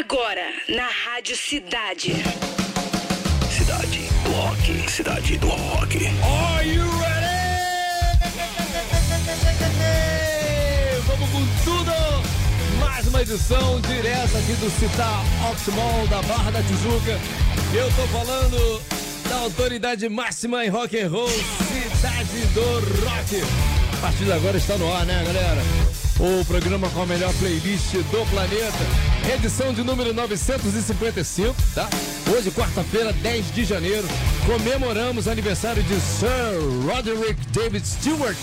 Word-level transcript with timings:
Agora, 0.00 0.46
na 0.66 0.88
Rádio 0.88 1.36
Cidade. 1.36 2.14
Cidade 3.50 4.08
do 4.24 4.30
Rock. 4.30 4.90
Cidade 4.90 5.36
do 5.36 5.46
Rock. 5.46 6.06
Are 6.24 6.66
you 6.66 6.84
ready? 6.98 7.30
Vamos 11.06 11.28
com 11.28 11.46
tudo! 11.64 11.92
Mais 12.78 13.06
uma 13.08 13.20
edição 13.20 13.78
direta 13.82 14.38
aqui 14.38 14.54
do 14.54 14.70
Citar 14.70 15.22
Optimal 15.50 16.06
da 16.06 16.22
Barra 16.22 16.50
da 16.50 16.62
Tijuca. 16.62 17.20
Eu 17.74 17.86
tô 17.94 18.06
falando 18.08 18.82
da 19.28 19.36
autoridade 19.36 20.08
máxima 20.08 20.64
em 20.64 20.70
rock 20.70 20.98
and 20.98 21.10
roll, 21.10 21.28
Cidade 21.28 22.46
do 22.54 23.04
Rock. 23.04 23.42
A 23.92 23.96
partir 24.00 24.24
de 24.24 24.32
agora 24.32 24.56
está 24.56 24.78
no 24.78 24.90
ar, 24.90 25.04
né, 25.04 25.22
galera? 25.26 25.79
O 26.22 26.44
programa 26.44 26.86
com 26.90 27.00
a 27.00 27.06
melhor 27.06 27.32
playlist 27.38 27.94
do 27.94 28.30
planeta. 28.30 29.34
Edição 29.34 29.72
de 29.72 29.82
número 29.82 30.12
955, 30.12 31.54
tá? 31.74 31.88
Hoje, 32.30 32.50
quarta-feira, 32.50 33.10
10 33.10 33.54
de 33.54 33.64
janeiro, 33.64 34.06
comemoramos 34.44 35.26
aniversário 35.26 35.82
de 35.82 35.94
Sir 35.94 36.60
Roderick 36.84 37.40
David 37.52 37.88
Stewart, 37.88 38.36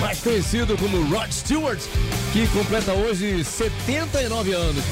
mais 0.00 0.18
conhecido 0.18 0.76
como 0.76 1.00
Rod 1.04 1.30
Stewart, 1.30 1.78
que 2.32 2.48
completa 2.48 2.92
hoje 2.92 3.44
79 3.44 4.52
anos. 4.52 4.84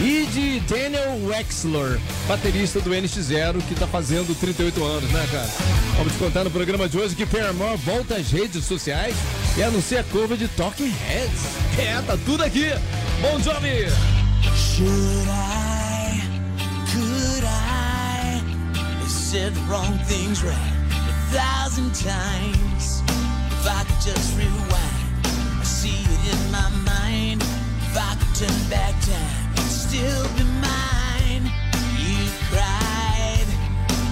E 0.00 0.26
de 0.32 0.60
Daniel 0.60 1.20
Wexler, 1.26 2.00
baterista 2.26 2.80
do 2.80 2.90
NX0, 2.90 3.62
que 3.68 3.76
tá 3.76 3.86
fazendo 3.86 4.34
38 4.40 4.82
anos, 4.82 5.10
né, 5.10 5.28
cara? 5.30 5.48
Vamos 5.98 6.14
te 6.14 6.18
contar 6.18 6.42
no 6.42 6.50
programa 6.50 6.88
de 6.88 6.98
hoje 6.98 7.14
que 7.14 7.26
Paramore 7.26 7.76
volta 7.76 8.16
às 8.16 8.32
redes 8.32 8.64
sociais 8.64 9.14
e 9.56 9.62
anuncia 9.62 10.00
a 10.00 10.04
curva 10.04 10.36
de 10.36 10.48
Talking 10.48 10.90
Heads. 10.90 11.40
É, 11.78 12.00
tá 12.02 12.16
tudo 12.24 12.44
aqui. 12.44 12.66
Bom 13.20 13.38
Jovi! 13.40 13.86
Should 14.54 15.28
I, 15.28 16.20
could 16.92 17.44
I 17.44 18.42
have 19.00 19.10
said 19.10 19.52
the 19.54 19.60
wrong 19.68 19.98
things 20.06 20.42
right 20.42 20.54
a 20.54 21.36
thousand 21.36 21.92
times? 21.94 23.02
If 23.52 23.66
I 23.66 23.84
could 23.84 24.00
just 24.00 24.36
rewind, 24.36 25.60
I 25.60 25.64
see 25.64 26.02
it 26.02 26.34
in 26.34 26.50
my 26.50 26.70
mind. 26.84 27.42
If 27.42 27.96
I 27.96 28.16
could 28.16 28.34
turn 28.46 28.70
back 28.70 28.94
time, 29.02 29.52
it'd 29.54 29.70
still 29.70 30.24
be 30.36 30.44
mine. 30.44 31.50
You 31.98 32.30
cried, 32.48 33.46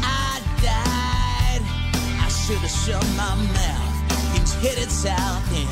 I 0.03 0.41
died. 0.63 1.63
I 2.21 2.29
should 2.29 2.59
have 2.59 2.71
shut 2.71 3.07
my 3.17 3.35
mouth. 3.35 3.88
Headed 4.61 4.91
south 4.91 5.53
and 5.55 5.69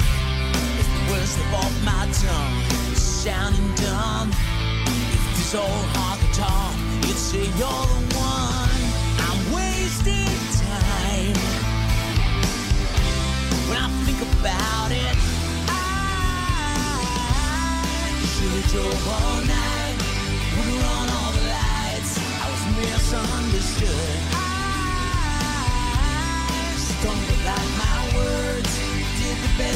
if 0.79 0.87
the 0.87 1.01
words 1.11 1.31
slip 1.31 1.53
off 1.55 1.75
my 1.85 2.07
tongue, 2.23 2.95
sounding 2.95 3.75
dumb. 3.75 4.31
If 4.31 5.23
this 5.37 5.55
old 5.57 5.89
could 6.21 6.35
talk, 6.35 6.77
you'd 7.03 7.19
say 7.19 7.47
you're 7.59 7.87
the 7.91 8.15
one. 8.15 8.81
I'm 9.27 9.41
wasting 9.53 10.39
time. 10.63 11.35
When 13.67 13.77
I 13.77 13.89
think 14.07 14.21
about 14.23 14.91
it, 14.93 15.17
I 15.67 15.75
should 18.33 18.55
have 18.55 18.71
drove 18.71 19.09
all 19.09 19.41
night. 19.51 19.99
Would 20.55 20.69
have 20.71 20.83
run 20.87 21.09
all 21.11 21.33
the 21.33 21.43
lights. 21.51 22.13
I 22.39 22.47
was 22.53 22.63
misunderstood. 22.79 23.86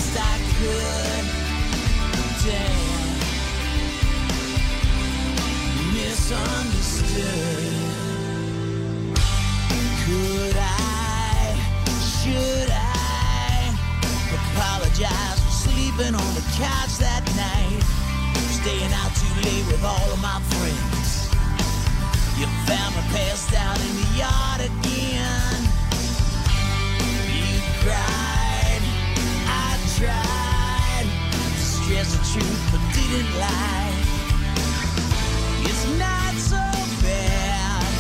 Best 0.01 0.17
I 0.19 0.39
could. 0.57 1.25
Damn 2.45 2.91
misunderstood. 5.93 7.27
Could 10.05 10.57
I, 10.57 11.55
should 12.17 12.71
I 12.71 13.77
apologize 14.39 15.39
for 15.45 15.69
sleeping 15.69 16.15
on 16.15 16.31
the 16.35 16.45
couch 16.57 16.97
that 16.99 17.25
night? 17.37 17.85
Staying 18.61 18.93
out 19.01 19.13
too 19.21 19.35
late 19.45 19.67
with 19.67 19.85
all 19.85 20.13
of 20.13 20.21
my 20.23 20.41
friends. 20.53 21.29
You 22.39 22.47
found 22.67 22.97
me 22.97 23.03
passed 23.13 23.53
out 23.55 23.79
in 23.79 23.95
the 24.01 24.09
yard 24.17 24.61
again. 24.61 25.61
You 27.29 27.61
cried, 27.83 28.20
stress 32.05 32.17
the 32.17 32.41
truth 32.41 32.63
but 32.73 32.81
didn't 32.95 33.33
lie. 33.39 33.93
It's 35.65 35.85
not 35.99 36.35
so 36.35 36.63
bad. 37.03 37.93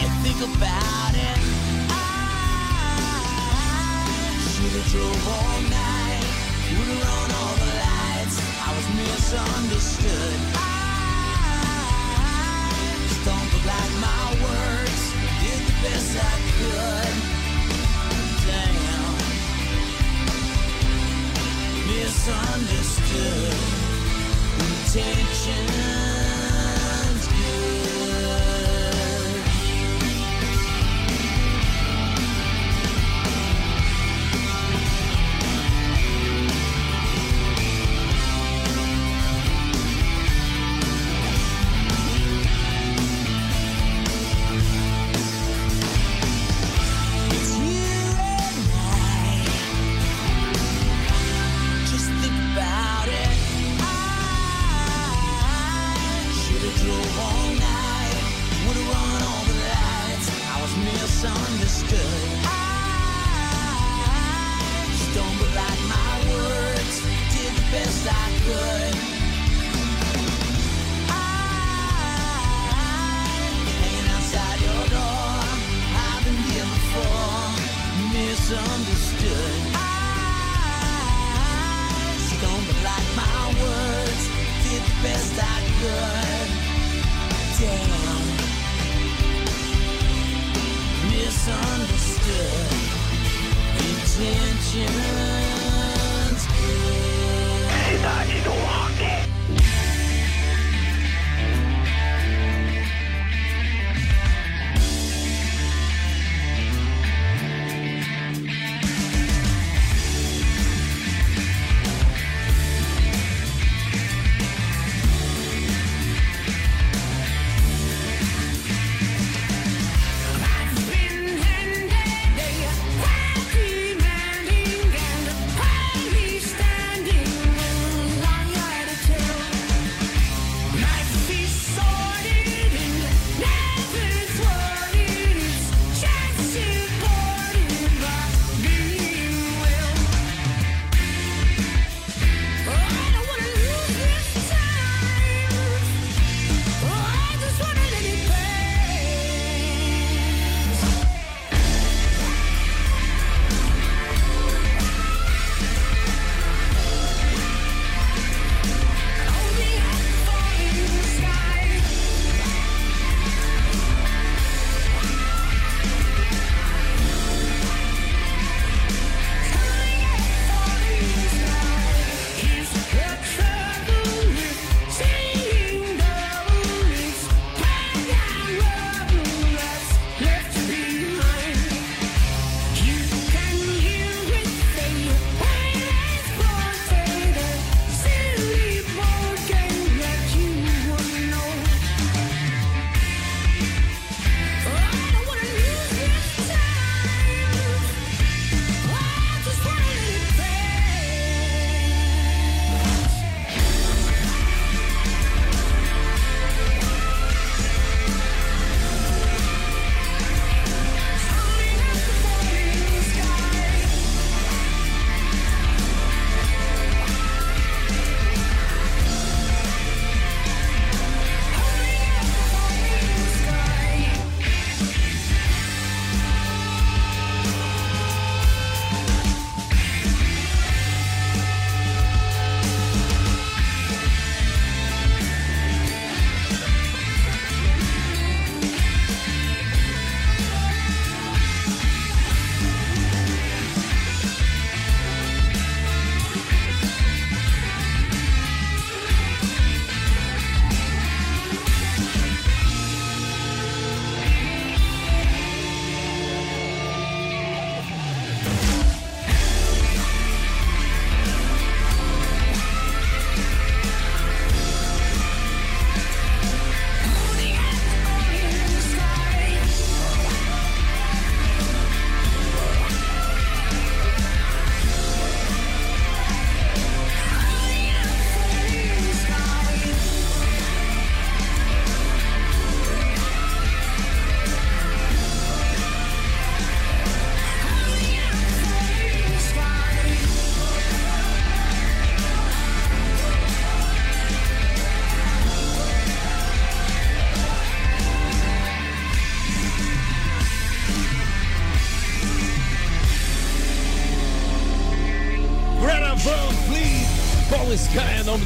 You 0.00 0.08
think 0.24 0.40
about 0.40 1.14
it. 1.14 1.38
I 1.90 2.00
should 4.52 4.74
have 4.78 4.88
drove 4.90 5.28
all 5.28 5.60
night. 5.68 6.26
Would 6.78 6.88
have 6.88 7.02
run 7.04 7.30
all 7.40 7.54
the 7.60 7.70
lights. 7.84 8.36
I 8.64 8.68
was 8.76 8.86
misunderstood. 8.96 10.38
I 10.54 10.58
stumbled 13.20 13.66
like 13.66 13.94
my 14.00 14.24
words. 14.44 15.02
Did 15.42 15.60
the 15.68 15.74
best 15.82 16.10
I 16.16 16.24
could. 16.58 17.35
Misunderstood. 21.96 23.56
Intentions 24.60 26.15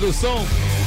do 0.00 0.12
som. 0.14 0.46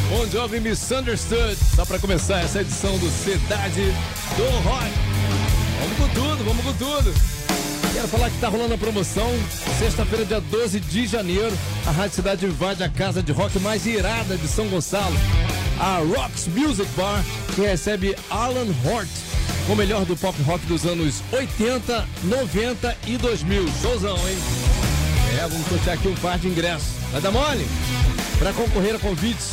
Bon 0.09 0.27
Jovi 0.27 0.59
Misunderstood. 0.59 1.55
Só 1.75 1.85
para 1.85 1.99
começar 1.99 2.41
essa 2.41 2.61
edição 2.61 2.97
do 2.97 3.09
Cidade 3.09 3.93
do 4.35 4.67
Rock. 4.67 4.91
Vamos 5.79 5.97
com 5.97 6.07
tudo, 6.19 6.43
vamos 6.43 6.65
com 6.65 6.73
tudo. 6.73 7.13
Quero 7.93 8.07
falar 8.07 8.29
que 8.31 8.39
tá 8.39 8.49
rolando 8.49 8.73
a 8.73 8.77
promoção. 8.77 9.29
Sexta-feira, 9.77 10.25
dia 10.25 10.41
12 10.41 10.79
de 10.79 11.05
janeiro, 11.05 11.55
a 11.85 11.91
Rádio 11.91 12.15
Cidade 12.15 12.45
invade 12.47 12.83
a 12.83 12.89
casa 12.89 13.21
de 13.21 13.31
rock 13.31 13.59
mais 13.59 13.85
irada 13.85 14.35
de 14.35 14.47
São 14.47 14.67
Gonçalo. 14.67 15.15
A 15.79 15.99
Rocks 15.99 16.47
Music 16.47 16.89
Bar, 16.97 17.23
que 17.53 17.61
recebe 17.61 18.15
Alan 18.31 18.67
Hort, 18.83 19.09
o 19.69 19.75
melhor 19.75 20.05
do 20.05 20.17
pop 20.17 20.41
rock 20.41 20.65
dos 20.65 20.85
anos 20.85 21.21
80, 21.31 22.07
90 22.23 22.97
e 23.05 23.17
2000. 23.17 23.65
Showzão, 23.79 24.17
hein? 24.27 24.37
É, 25.37 25.47
vamos 25.47 25.67
sortear 25.67 25.97
aqui 25.97 26.07
um 26.07 26.15
par 26.15 26.39
de 26.39 26.47
ingressos. 26.47 26.93
Vai 27.11 27.21
dar 27.21 27.31
mole? 27.31 27.67
Para 28.43 28.51
concorrer 28.51 28.93
a 28.93 28.99
convites, 28.99 29.51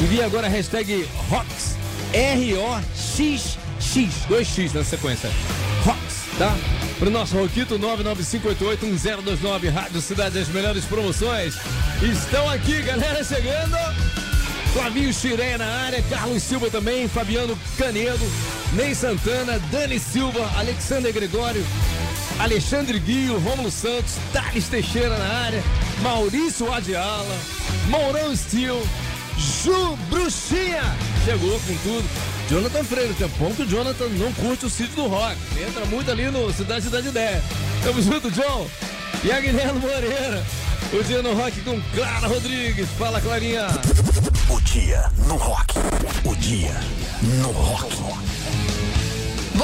envie 0.00 0.20
agora 0.20 0.48
a 0.48 0.50
hashtag 0.50 1.08
ROX, 1.30 1.76
R-O-X-X, 2.12 3.56
2X 4.28 4.74
na 4.74 4.82
sequência. 4.82 5.30
ROX, 5.84 5.96
tá? 6.36 6.52
Pro 6.98 7.08
nosso 7.08 7.36
Roquito 7.36 7.78
995881029, 7.78 9.70
Rádio 9.72 10.00
Cidade, 10.00 10.40
as 10.40 10.48
melhores 10.48 10.84
promoções. 10.84 11.54
Estão 12.02 12.50
aqui, 12.50 12.82
galera, 12.82 13.22
chegando. 13.22 13.76
Flavinho 14.72 15.12
Chiré 15.12 15.56
na 15.56 15.66
área, 15.84 16.02
Carlos 16.10 16.42
Silva 16.42 16.68
também, 16.68 17.06
Fabiano 17.06 17.56
Canedo, 17.78 18.28
Ney 18.72 18.92
Santana, 18.92 19.60
Dani 19.70 20.00
Silva, 20.00 20.50
Alexander 20.58 21.12
Gregório, 21.12 21.64
Alexandre 22.40 22.98
Guio, 22.98 23.38
Rômulo 23.38 23.70
Santos, 23.70 24.14
Thales 24.32 24.66
Teixeira 24.66 25.16
na 25.16 25.26
área, 25.44 25.62
Maurício 26.02 26.72
Adiala, 26.72 27.38
Mourão 27.88 28.34
Steel, 28.36 28.82
Ju 29.38 29.96
Bruxinha 30.10 30.82
chegou 31.24 31.58
com 31.60 31.76
tudo. 31.82 32.04
Jonathan 32.50 32.84
Freire, 32.84 33.14
tem 33.14 33.28
bom 33.38 33.54
que 33.54 33.62
o 33.62 33.66
Jonathan 33.66 34.08
não 34.08 34.32
curte 34.32 34.66
o 34.66 34.70
sítio 34.70 34.96
do 34.96 35.06
rock. 35.06 35.36
Entra 35.56 35.84
muito 35.86 36.10
ali 36.10 36.30
no 36.30 36.52
Cidade 36.52 36.88
da 36.88 37.00
Ideia. 37.00 37.42
Tamo 37.82 38.02
junto, 38.02 38.30
John. 38.30 38.68
E 39.24 39.30
a 39.30 39.40
Guilherme 39.40 39.78
Moreira. 39.78 40.44
O 40.92 41.02
dia 41.04 41.22
no 41.22 41.34
rock 41.34 41.60
com 41.62 41.80
Clara 41.94 42.26
Rodrigues. 42.26 42.88
Fala, 42.98 43.20
Clarinha. 43.20 43.68
O 44.50 44.60
dia 44.60 45.10
no 45.26 45.36
rock. 45.36 45.74
O 46.24 46.36
dia 46.36 46.74
no 47.40 47.50
rock. 47.52 47.94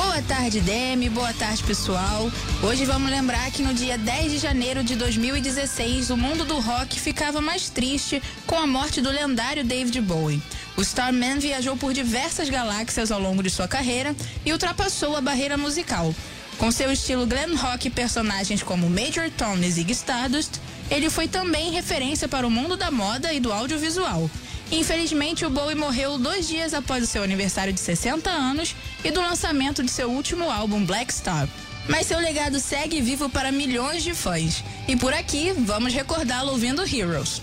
Boa 0.00 0.23
tarde, 0.23 0.61
Demi. 0.61 1.09
Boa 1.09 1.33
tarde, 1.33 1.61
pessoal. 1.64 2.31
Hoje 2.62 2.85
vamos 2.85 3.11
lembrar 3.11 3.50
que 3.50 3.64
no 3.64 3.75
dia 3.75 3.99
10 3.99 4.31
de 4.31 4.38
janeiro 4.38 4.85
de 4.85 4.95
2016, 4.95 6.11
o 6.11 6.17
mundo 6.17 6.45
do 6.45 6.61
rock 6.61 7.00
ficava 7.00 7.40
mais 7.40 7.69
triste 7.69 8.23
com 8.47 8.55
a 8.55 8.64
morte 8.64 9.00
do 9.00 9.11
lendário 9.11 9.64
David 9.64 10.00
Bowie. 10.00 10.40
O 10.76 10.83
Starman 10.83 11.40
viajou 11.40 11.76
por 11.76 11.93
diversas 11.93 12.49
galáxias 12.49 13.11
ao 13.11 13.21
longo 13.21 13.43
de 13.43 13.50
sua 13.50 13.67
carreira 13.67 14.14
e 14.47 14.52
ultrapassou 14.52 15.17
a 15.17 15.21
barreira 15.21 15.57
musical. 15.57 16.14
Com 16.59 16.71
seu 16.71 16.93
estilo 16.93 17.26
glam 17.26 17.57
rock 17.57 17.88
e 17.88 17.90
personagens 17.90 18.62
como 18.62 18.88
Major 18.88 19.28
Tom 19.37 19.57
e 19.57 19.69
Ziggy 19.69 19.95
Stardust, 19.95 20.61
ele 20.93 21.11
foi 21.11 21.26
também 21.26 21.73
referência 21.73 22.28
para 22.28 22.47
o 22.47 22.50
mundo 22.50 22.76
da 22.76 22.93
moda 22.93 23.33
e 23.33 23.40
do 23.40 23.52
audiovisual. 23.52 24.31
Infelizmente, 24.70 25.46
o 25.46 25.50
Bowie 25.50 25.75
morreu 25.75 26.18
dois 26.18 26.46
dias 26.46 26.75
após 26.75 27.02
o 27.02 27.06
seu 27.06 27.22
aniversário 27.22 27.72
de 27.72 27.80
60 27.80 28.28
anos 28.28 28.76
e 29.02 29.10
do 29.10 29.20
lançamento 29.20 29.82
de 29.82 29.90
seu 29.90 30.10
último 30.10 30.50
álbum, 30.50 30.84
Black 30.84 31.12
Star. 31.12 31.48
Mas 31.88 32.06
seu 32.06 32.18
legado 32.18 32.60
segue 32.60 33.00
vivo 33.00 33.30
para 33.30 33.50
milhões 33.50 34.02
de 34.02 34.12
fãs. 34.12 34.62
E 34.87 34.94
por 34.94 35.14
aqui, 35.14 35.54
vamos 35.56 35.94
recordá-lo 35.94 36.50
ouvindo 36.50 36.82
Heroes. 36.82 37.40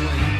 swing. 0.00 0.39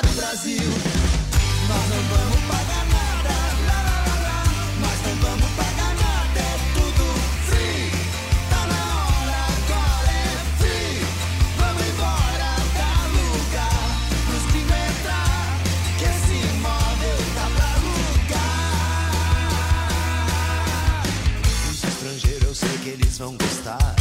que 22.81 22.89
eles 22.89 23.17
vão 23.17 23.37
gostar. 23.37 23.95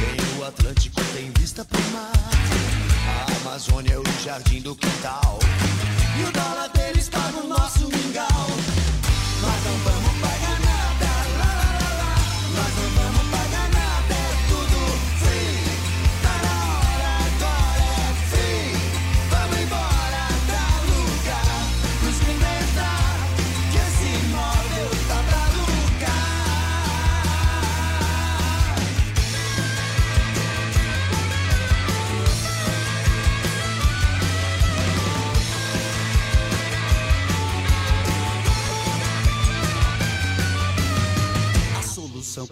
Tem 0.00 0.38
o 0.38 0.44
Atlântico, 0.44 1.00
tem 1.12 1.30
vista 1.38 1.64
pro 1.64 1.80
mar. 1.90 2.12
A 3.08 3.48
Amazônia 3.48 3.94
é 3.94 3.98
o 3.98 4.04
jardim 4.24 4.60
do 4.60 4.76
quintal. 4.76 5.38
E 6.18 6.22
o 6.22 6.32
dólar 6.32 6.68
deles 6.68 7.08
paga 7.08 7.38
o 7.38 7.48
nosso 7.48 7.88
mingau. 7.88 8.46
Nós 9.42 9.64
não 9.64 9.78
vamos 9.84 9.95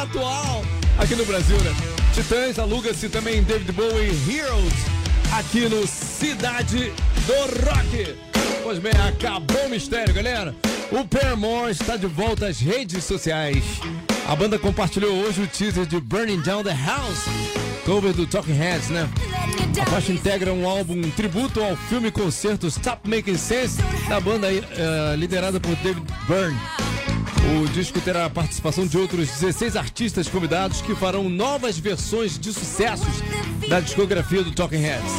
atual 0.00 0.64
aqui 0.98 1.14
no 1.14 1.26
Brasil, 1.26 1.56
né? 1.58 1.74
Titãs 2.14 2.58
aluga-se 2.58 3.08
também 3.08 3.42
David 3.42 3.70
Bowie 3.72 4.10
Heroes 4.28 4.72
aqui 5.38 5.68
no 5.68 5.86
Cidade 5.86 6.92
do 7.26 7.66
Rock. 7.66 8.16
Pois 8.62 8.78
bem, 8.78 8.92
acabou 9.06 9.66
o 9.66 9.70
mistério, 9.70 10.14
galera. 10.14 10.54
O 10.90 11.04
Paramore 11.04 11.70
está 11.70 11.96
de 11.96 12.06
volta 12.06 12.46
às 12.46 12.58
redes 12.58 13.04
sociais. 13.04 13.62
A 14.26 14.34
banda 14.34 14.58
compartilhou 14.58 15.12
hoje 15.18 15.42
o 15.42 15.46
teaser 15.46 15.84
de 15.84 16.00
Burning 16.00 16.40
Down 16.40 16.62
the 16.62 16.74
House, 16.74 17.26
cover 17.84 18.14
do 18.14 18.26
Talking 18.26 18.54
Heads, 18.54 18.88
né? 18.88 19.08
A 19.80 19.86
faixa 19.86 20.12
integra 20.12 20.52
um 20.52 20.68
álbum 20.68 20.94
um 20.94 21.10
tributo 21.10 21.62
ao 21.62 21.76
filme 21.76 22.10
concerto 22.10 22.66
Stop 22.68 23.08
Making 23.08 23.36
Sense 23.36 23.78
da 24.08 24.18
banda 24.18 24.48
eh, 24.50 25.14
liderada 25.16 25.60
por 25.60 25.74
David 25.76 26.04
Byrne. 26.26 26.79
O 27.48 27.68
disco 27.68 28.00
terá 28.00 28.26
a 28.26 28.30
participação 28.30 28.86
de 28.86 28.96
outros 28.98 29.28
16 29.28 29.76
artistas 29.76 30.28
convidados 30.28 30.80
que 30.82 30.94
farão 30.94 31.28
novas 31.28 31.78
versões 31.78 32.38
de 32.38 32.52
sucessos 32.52 33.22
da 33.68 33.80
discografia 33.80 34.42
do 34.42 34.52
Talking 34.52 34.76
Heads. 34.76 35.12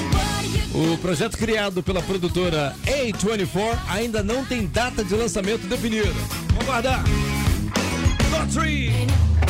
O 0.73 0.97
projeto 0.99 1.37
criado 1.37 1.83
pela 1.83 2.01
produtora 2.01 2.75
A24 2.85 3.77
ainda 3.89 4.23
não 4.23 4.45
tem 4.45 4.65
data 4.67 5.03
de 5.03 5.13
lançamento 5.15 5.67
definida. 5.67 6.13
Vamos 6.49 6.65
guardar. 6.65 7.03
Top 8.31 8.47
3. 8.53 9.40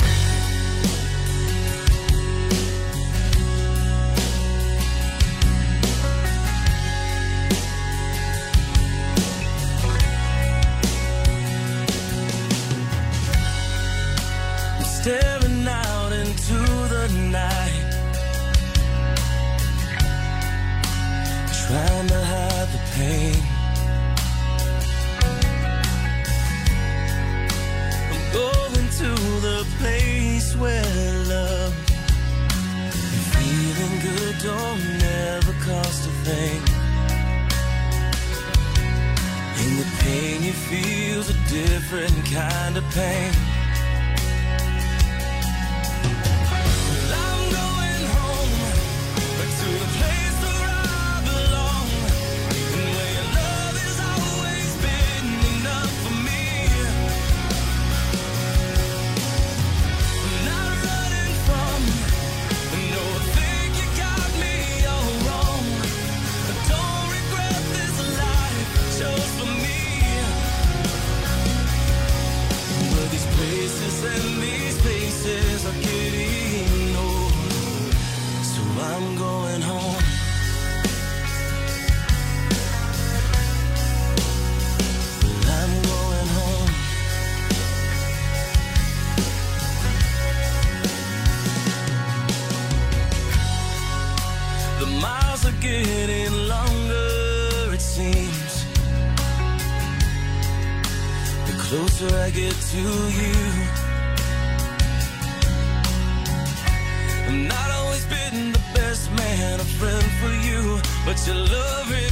I've 107.32 107.48
not 107.48 107.72
always 107.72 108.06
been 108.08 108.52
the 108.52 108.60
best 108.76 109.10
man, 109.14 109.62
a 109.62 109.64
friend 109.64 110.04
for 110.20 110.34
you, 110.46 110.82
but 111.06 111.16
your 111.26 111.38
love 111.38 111.92
is. 111.94 112.11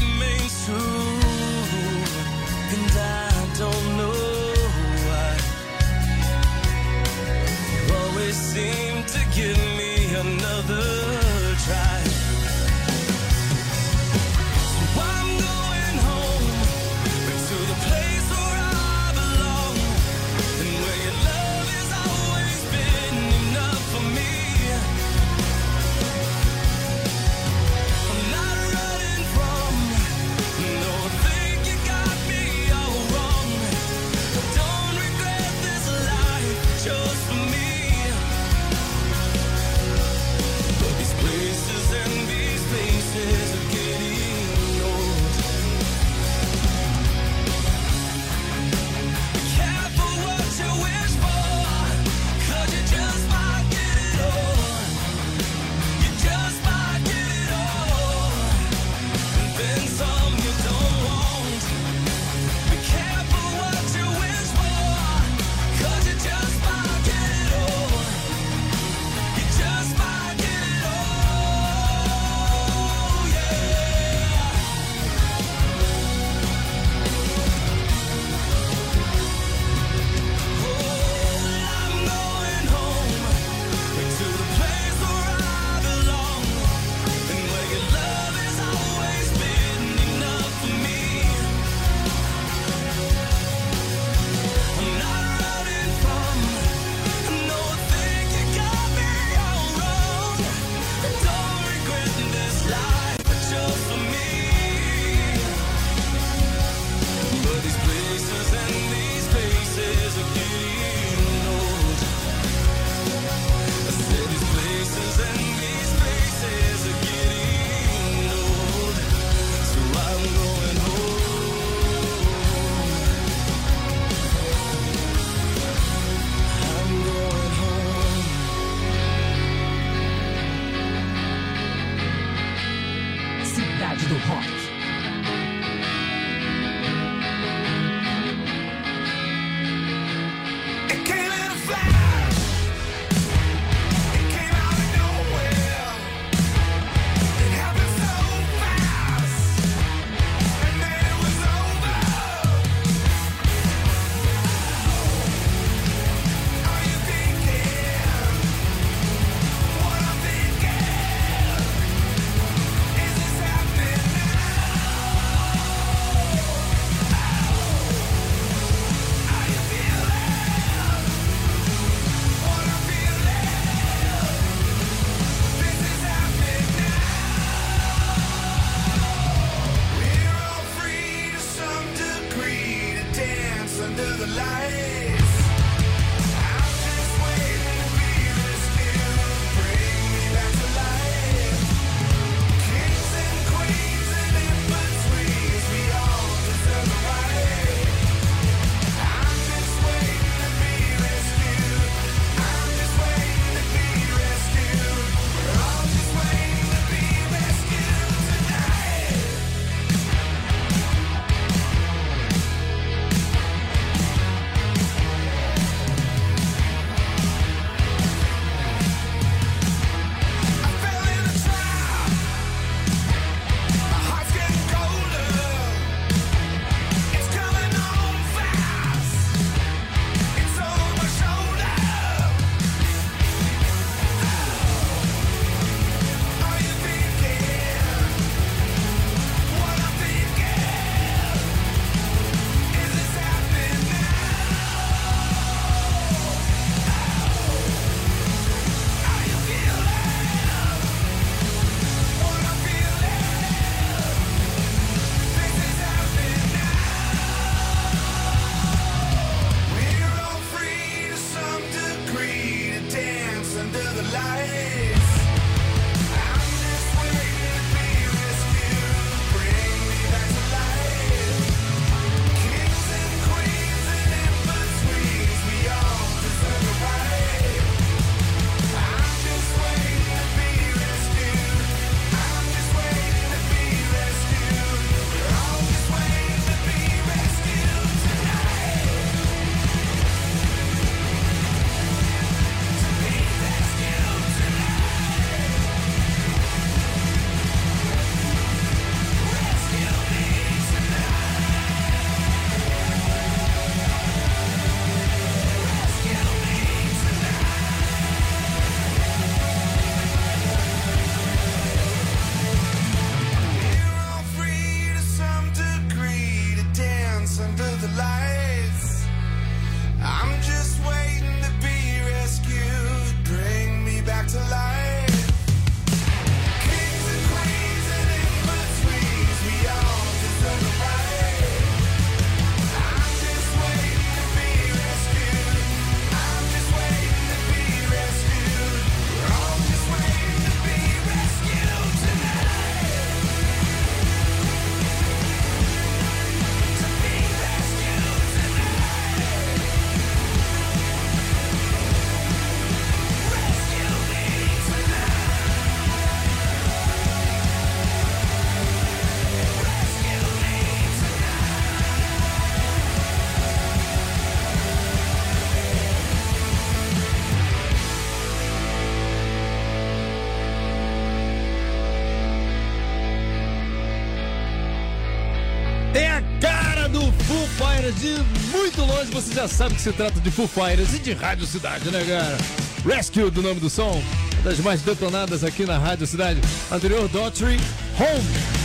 Longe, 378.89 379.11
você 379.11 379.33
já 379.33 379.47
sabe 379.47 379.75
que 379.75 379.81
se 379.81 379.91
trata 379.91 380.19
de 380.19 380.31
Foo 380.31 380.47
Fighters 380.47 380.93
e 380.93 380.99
de 380.99 381.13
Rádio 381.13 381.45
Cidade, 381.45 381.89
né, 381.91 382.03
cara? 382.03 382.37
Rescue 382.85 383.29
do 383.29 383.41
nome 383.41 383.59
do 383.59 383.69
som, 383.69 383.91
uma 383.91 384.43
das 384.43 384.59
mais 384.59 384.81
detonadas 384.81 385.43
aqui 385.43 385.65
na 385.65 385.77
Rádio 385.77 386.07
Cidade. 386.07 386.41
Anterior, 386.71 387.07
Daughtry, 387.09 387.59
Home. 387.99 388.59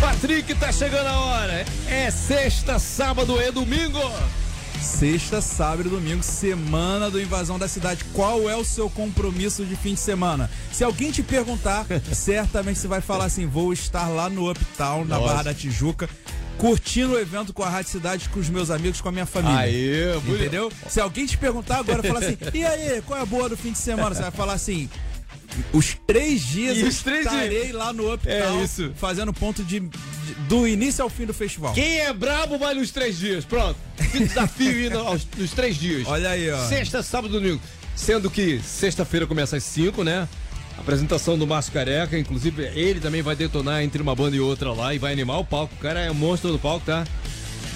Patrick, 0.00 0.54
tá 0.56 0.72
chegando 0.72 1.06
a 1.06 1.20
hora. 1.20 1.64
É 1.88 2.10
sexta, 2.10 2.78
sábado 2.78 3.40
e 3.40 3.50
domingo. 3.52 4.00
Sexta, 4.80 5.40
sábado 5.40 5.86
e 5.86 5.90
domingo, 5.90 6.24
semana 6.24 7.08
do 7.08 7.20
Invasão 7.20 7.56
da 7.56 7.68
Cidade. 7.68 8.04
Qual 8.12 8.50
é 8.50 8.56
o 8.56 8.64
seu 8.64 8.90
compromisso 8.90 9.64
de 9.64 9.76
fim 9.76 9.94
de 9.94 10.00
semana? 10.00 10.50
Se 10.72 10.82
alguém 10.82 11.12
te 11.12 11.22
perguntar, 11.22 11.86
certamente 12.12 12.80
você 12.80 12.88
vai 12.88 13.00
falar 13.00 13.26
assim: 13.26 13.46
vou 13.46 13.72
estar 13.72 14.08
lá 14.08 14.28
no 14.28 14.50
Uptown, 14.50 15.04
na 15.04 15.16
Nossa. 15.16 15.28
Barra 15.28 15.42
da 15.44 15.54
Tijuca, 15.54 16.10
curtindo 16.62 17.14
o 17.14 17.18
evento 17.18 17.52
com 17.52 17.64
a 17.64 17.68
Rádio 17.68 17.90
Cidade, 17.90 18.28
com 18.28 18.38
os 18.38 18.48
meus 18.48 18.70
amigos, 18.70 19.00
com 19.00 19.08
a 19.08 19.12
minha 19.12 19.26
família. 19.26 19.58
Aê, 19.58 20.12
bonito. 20.20 20.40
Entendeu? 20.42 20.72
Se 20.88 21.00
alguém 21.00 21.26
te 21.26 21.36
perguntar 21.36 21.78
agora, 21.78 22.02
fala 22.04 22.20
assim: 22.20 22.38
e 22.54 22.64
aí, 22.64 23.02
qual 23.02 23.18
é 23.18 23.22
a 23.22 23.26
boa 23.26 23.48
do 23.48 23.56
fim 23.56 23.72
de 23.72 23.78
semana? 23.78 24.14
Você 24.14 24.22
vai 24.22 24.30
falar 24.30 24.52
assim. 24.52 24.88
Os 25.70 25.94
três 26.06 26.40
dias 26.40 26.78
E 26.78 26.80
eu 26.80 26.86
os 26.88 27.02
três 27.02 27.26
estarei 27.26 27.62
dias? 27.64 27.72
lá 27.74 27.92
no 27.92 28.10
Uptown 28.14 28.60
É 28.60 28.64
isso. 28.64 28.90
fazendo 28.96 29.34
ponto 29.34 29.62
de, 29.62 29.80
de- 29.80 29.90
do 30.48 30.66
início 30.66 31.04
ao 31.04 31.10
fim 31.10 31.26
do 31.26 31.34
festival. 31.34 31.74
Quem 31.74 31.98
é 32.00 32.10
brabo 32.10 32.56
vai 32.56 32.72
nos 32.74 32.90
três 32.90 33.18
dias. 33.18 33.44
Pronto. 33.44 33.76
Desafio 34.14 34.86
indo 34.86 34.98
aos, 34.98 35.26
nos 35.36 35.50
três 35.50 35.76
dias. 35.76 36.06
Olha 36.06 36.30
aí, 36.30 36.50
ó. 36.50 36.68
Sexta, 36.68 37.02
sábado 37.02 37.36
e 37.36 37.40
domingo. 37.40 37.60
Sendo 37.94 38.30
que 38.30 38.60
sexta-feira 38.64 39.26
começa 39.26 39.56
às 39.58 39.64
5, 39.64 40.02
né? 40.02 40.26
Apresentação 40.78 41.38
do 41.38 41.46
Márcio 41.46 41.72
Careca, 41.72 42.18
inclusive 42.18 42.64
ele 42.74 42.98
também 43.00 43.22
vai 43.22 43.36
detonar 43.36 43.82
entre 43.82 44.02
uma 44.02 44.14
banda 44.14 44.36
e 44.36 44.40
outra 44.40 44.72
lá 44.72 44.94
e 44.94 44.98
vai 44.98 45.12
animar 45.12 45.38
o 45.38 45.44
palco. 45.44 45.74
O 45.74 45.78
cara 45.78 46.00
é 46.00 46.10
um 46.10 46.14
monstro 46.14 46.50
do 46.50 46.58
palco, 46.58 46.84
tá? 46.86 47.04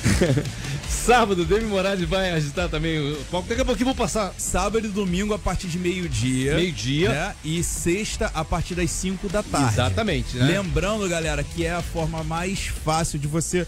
Sábado, 0.88 1.44
Demi 1.44 1.66
Moraes 1.66 2.00
vai 2.02 2.30
agitar 2.30 2.68
também 2.68 2.98
o 2.98 3.16
palco. 3.30 3.48
Daqui 3.48 3.60
a 3.60 3.64
pouquinho 3.64 3.86
vou 3.86 3.94
passar. 3.94 4.32
Sábado 4.38 4.86
e 4.86 4.90
domingo 4.90 5.34
a 5.34 5.38
partir 5.38 5.68
de 5.68 5.78
meio-dia. 5.78 6.54
Meio-dia. 6.54 7.08
né? 7.10 7.34
E 7.44 7.62
sexta 7.62 8.30
a 8.34 8.44
partir 8.44 8.74
das 8.74 8.90
5 8.90 9.28
da 9.28 9.42
tarde. 9.42 9.72
Exatamente, 9.74 10.36
né? 10.36 10.46
Lembrando, 10.46 11.08
galera, 11.08 11.42
que 11.44 11.64
é 11.64 11.72
a 11.72 11.82
forma 11.82 12.22
mais 12.24 12.66
fácil 12.66 13.18
de 13.18 13.26
você 13.26 13.66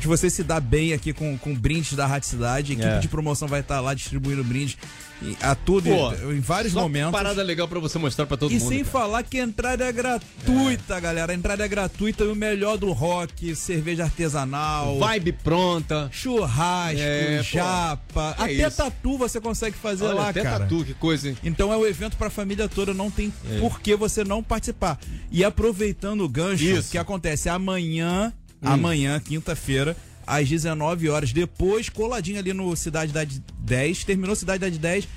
de 0.00 0.06
você 0.06 0.28
se 0.30 0.42
dar 0.42 0.60
bem 0.60 0.92
aqui 0.92 1.12
com, 1.12 1.36
com 1.38 1.54
brindes 1.54 1.92
da 1.94 2.06
Rádio 2.06 2.28
Cidade. 2.28 2.72
A 2.72 2.74
equipe 2.74 2.88
É. 2.88 2.98
de 2.98 3.08
promoção 3.08 3.46
vai 3.48 3.60
estar 3.60 3.80
lá 3.80 3.94
distribuindo 3.94 4.42
brindes 4.44 4.76
e- 5.22 5.36
a 5.40 5.54
tudo 5.54 5.90
Pô, 5.90 6.12
em 6.32 6.40
vários 6.40 6.72
momentos. 6.74 7.10
parada 7.12 7.42
legal 7.42 7.66
pra 7.68 7.78
você 7.80 7.98
mostrar 7.98 8.26
pra 8.26 8.36
todo 8.36 8.52
E 8.52 8.58
mundo. 8.58 8.68
sem 8.68 8.78
cara. 8.78 8.90
falar 8.90 9.22
que 9.24 9.38
a 9.40 9.42
entrada 9.44 9.84
é 9.84 9.92
gratuita, 9.92 11.00
galera. 11.00 11.32
A 11.32 11.34
entrada 11.34 11.64
é 11.64 11.68
gratuita 11.68 12.24
e 12.24 12.28
o 12.28 12.34
melhor 12.36 12.76
do 12.78 12.92
rock, 12.92 13.54
cerveja 13.56 14.04
artesanal. 14.04 14.98
Vibe 14.98 15.32
pronta. 15.32 16.08
Churrasco, 16.12 17.00
É, 17.00 17.42
japa, 17.42 18.34
É 18.38 18.42
até 18.44 18.52
isso. 18.68 18.76
tatu 18.76 19.18
você 19.18 19.40
consegue 19.40 19.76
fazer 19.76 20.04
Olha, 20.04 20.14
lá, 20.14 20.28
até 20.30 20.42
cara. 20.42 20.60
tatu, 20.60 20.84
que 20.84 20.94
coisa, 20.94 21.28
hein? 21.28 21.36
Então 21.42 21.72
é 21.72 21.76
o 21.76 21.86
evento 21.86 22.16
pra 22.16 22.30
família 22.30 22.68
toda, 22.68 22.94
não 22.94 23.10
tem 23.10 23.32
É. 23.50 23.58
por 23.58 23.80
que 23.80 23.96
você 23.96 24.22
não 24.24 24.42
participar. 24.42 24.98
E 25.30 25.44
aproveitando 25.44 26.22
o 26.22 26.28
gancho, 26.28 26.64
Isso. 26.64 26.88
Hum. 26.88 26.90
que 26.92 26.98
acontece 26.98 27.48
amanhã, 27.48 28.32
amanhã, 28.62 29.20
quinta-feira, 29.20 29.96
às 30.26 30.48
19 30.48 31.08
horas, 31.08 31.32
depois 31.32 31.88
coladinho 31.88 32.38
ali 32.38 32.52
no 32.52 32.74
Cidade 32.76 33.12
da 33.12 33.24
10, 33.60 34.04
terminou 34.04 34.36
Cidade 34.36 34.70
da 34.70 34.76
10, 34.76 35.08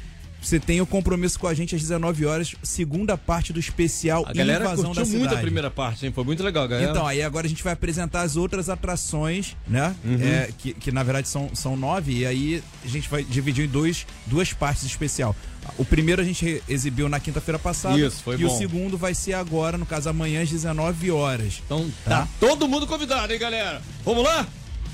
você 0.42 0.60
tem 0.60 0.82
o 0.82 0.86
compromisso 0.86 1.38
com 1.40 1.48
a 1.48 1.54
gente 1.54 1.76
às 1.76 1.82
19 1.82 2.26
horas, 2.26 2.56
segunda 2.64 3.16
parte 3.18 3.54
do 3.54 3.60
especial 3.60 4.24
A 4.28 4.34
galera 4.34 4.66
Invasão 4.66 4.86
curtiu 4.86 5.04
da 5.04 5.10
muito 5.10 5.20
Cidade. 5.22 5.36
a 5.36 5.42
primeira 5.42 5.70
parte, 5.72 6.06
hein? 6.06 6.12
Foi 6.14 6.24
muito 6.24 6.44
legal, 6.44 6.68
galera. 6.68 6.90
Então, 6.90 7.06
aí 7.06 7.22
agora 7.22 7.46
a 7.46 7.50
gente 7.50 7.64
vai 7.64 7.74
apresentar 7.74 8.22
as 8.22 8.36
outras 8.36 8.70
atrações, 8.70 9.56
né? 9.68 9.96
Uhum. 10.04 10.18
É, 10.22 10.50
que, 10.58 10.74
que 10.74 10.92
na 10.92 11.04
verdade 11.04 11.28
são, 11.28 11.50
são 11.54 11.78
nove, 11.78 12.12
e 12.20 12.26
aí 12.26 12.64
a 12.84 12.88
gente 12.88 13.08
vai 13.10 13.24
dividir 13.24 13.66
em 13.66 13.70
dois, 13.70 14.06
duas 14.26 14.52
partes 14.54 14.84
especial. 14.84 15.36
O 15.78 15.86
primeiro 15.86 16.22
a 16.22 16.26
gente 16.26 16.62
exibiu 16.68 17.08
na 17.08 17.20
quinta-feira 17.20 17.60
passada. 17.60 17.98
Isso, 18.00 18.24
foi 18.24 18.36
E 18.36 18.40
bom. 18.40 18.54
o 18.54 18.58
segundo 18.58 18.98
vai 18.98 19.14
ser 19.14 19.34
agora, 19.34 19.78
no 19.78 19.86
caso 19.86 20.10
amanhã, 20.10 20.42
às 20.42 20.50
19 20.50 21.12
horas. 21.12 21.62
Então 21.64 21.88
tá 22.04 22.28
todo 22.40 22.68
mundo 22.68 22.88
convidado, 22.88 23.32
hein, 23.32 23.38
galera? 23.40 23.80
Vamos 24.04 24.24
lá? 24.24 24.48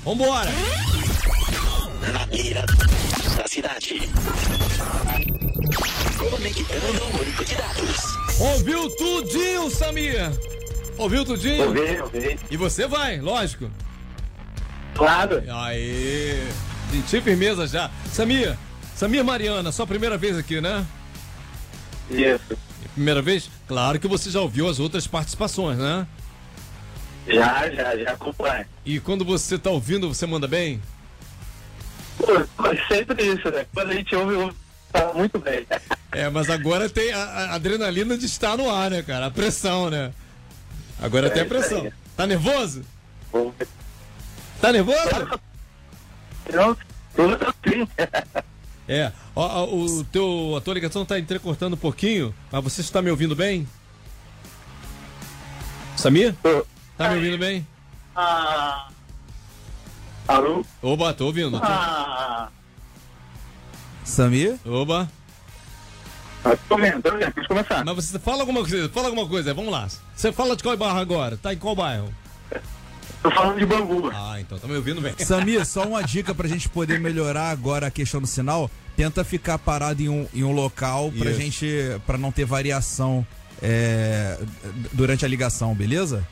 Vambora! 0.04 0.50
Na 2.12 2.26
mira 2.26 2.64
da 3.36 3.46
cidade. 3.48 4.08
Conectando 6.18 7.04
o 7.04 7.10
banco 7.12 7.44
de 7.44 7.54
dados. 7.54 8.40
Ouviu 8.40 8.90
tudinho, 8.90 9.70
Samir? 9.70 10.32
Ouviu 10.96 11.24
tudinho? 11.24 11.68
Ouvi, 11.68 12.00
ouvi. 12.00 12.40
E 12.50 12.56
você 12.56 12.88
vai, 12.88 13.20
lógico. 13.20 13.70
Claro. 14.94 15.42
Aê! 15.48 16.42
Senti 16.90 17.20
firmeza 17.20 17.66
já. 17.68 17.88
Samir, 18.12 18.58
Samir 18.96 19.24
Mariana, 19.24 19.70
sua 19.70 19.86
primeira 19.86 20.18
vez 20.18 20.36
aqui, 20.36 20.60
né? 20.60 20.84
Isso. 22.10 22.58
Primeira 22.94 23.22
vez? 23.22 23.48
Claro 23.68 24.00
que 24.00 24.08
você 24.08 24.28
já 24.28 24.40
ouviu 24.40 24.68
as 24.68 24.80
outras 24.80 25.06
participações, 25.06 25.78
né? 25.78 26.04
Já, 27.28 27.70
já, 27.70 27.96
já 27.96 28.10
acompanho. 28.10 28.66
E 28.84 28.98
quando 28.98 29.24
você 29.24 29.56
tá 29.56 29.70
ouvindo, 29.70 30.12
você 30.12 30.26
manda 30.26 30.48
bem? 30.48 30.82
Pô, 32.16 32.32
sempre 32.88 33.22
isso, 33.22 33.48
né? 33.50 33.64
Quando 33.72 33.90
a 33.90 33.94
gente 33.94 34.16
ouve, 34.16 34.34
ouve 34.34 34.56
tá 34.92 35.12
muito 35.14 35.38
bem. 35.38 35.66
É, 36.12 36.28
mas 36.30 36.48
agora 36.50 36.88
tem 36.88 37.12
a, 37.12 37.18
a 37.22 37.54
adrenalina 37.54 38.16
de 38.16 38.26
estar 38.26 38.56
no 38.56 38.70
ar, 38.70 38.90
né, 38.90 39.02
cara? 39.02 39.26
A 39.26 39.30
pressão, 39.30 39.90
né? 39.90 40.12
Agora 41.00 41.30
tem 41.30 41.42
a 41.42 41.44
É 41.44 41.46
isso 41.46 41.54
aí. 41.54 41.60
pressão. 41.68 41.92
Tá 42.16 42.26
nervoso? 42.26 42.84
Tá 44.60 44.72
nervoso? 44.72 44.98
Não, 46.52 46.76
tudo 47.14 47.38
assim. 47.46 47.88
É. 48.88 49.12
Ó, 49.36 49.64
ó, 49.64 49.74
o 49.74 50.02
teu, 50.04 50.54
a 50.56 50.60
tua 50.60 50.74
ligação 50.74 51.04
tá 51.04 51.18
entrecortando 51.18 51.76
um 51.76 51.78
pouquinho, 51.78 52.34
mas 52.50 52.64
você 52.64 52.80
está 52.80 53.00
me 53.02 53.10
ouvindo 53.10 53.36
bem? 53.36 53.68
Samir? 55.96 56.34
Tô. 56.42 56.66
Tá 56.96 57.10
me 57.10 57.16
ouvindo 57.16 57.38
bem? 57.38 57.66
Ah. 58.16 58.88
Alô? 60.26 60.64
Oba, 60.82 61.12
tô 61.14 61.26
ouvindo. 61.26 61.58
Ah. 61.62 62.48
Samir? 64.08 64.56
Oba. 64.64 65.08
Ah, 66.44 66.56
Tô 66.68 66.76
vendo, 66.76 67.02
tô 67.02 67.10
vendo. 67.16 67.32
Pode 67.32 67.48
começar. 67.48 67.84
Mas 67.84 67.94
você 67.96 68.18
fala 68.18 68.40
alguma 68.40 68.60
coisa, 68.60 68.88
fala 68.88 69.06
alguma 69.08 69.28
coisa, 69.28 69.52
vamos 69.54 69.70
lá. 69.72 69.88
Você 70.14 70.32
fala 70.32 70.56
de 70.56 70.62
qual 70.62 70.76
bairro 70.76 70.98
agora? 70.98 71.36
Tá 71.36 71.52
em 71.52 71.56
qual 71.58 71.76
bairro? 71.76 72.12
Tô 73.22 73.30
falando 73.30 73.58
de 73.58 73.66
Bangu. 73.66 74.10
Ah, 74.14 74.40
então 74.40 74.58
tá 74.58 74.66
me 74.68 74.76
ouvindo 74.76 75.00
bem. 75.00 75.12
Samir, 75.18 75.64
só 75.66 75.84
uma 75.84 76.02
dica 76.02 76.34
pra 76.34 76.48
gente 76.48 76.68
poder 76.68 77.00
melhorar 77.00 77.50
agora 77.50 77.88
a 77.88 77.90
questão 77.90 78.20
do 78.20 78.26
sinal. 78.26 78.70
Tenta 78.96 79.24
ficar 79.24 79.58
parado 79.58 80.00
em 80.02 80.08
um, 80.08 80.26
em 80.32 80.44
um 80.44 80.52
local 80.52 81.12
pra 81.18 81.30
Isso. 81.30 81.40
gente. 81.40 81.66
pra 82.06 82.16
não 82.16 82.32
ter 82.32 82.44
variação 82.44 83.26
é, 83.60 84.38
durante 84.92 85.24
a 85.24 85.28
ligação, 85.28 85.74
beleza? 85.74 86.26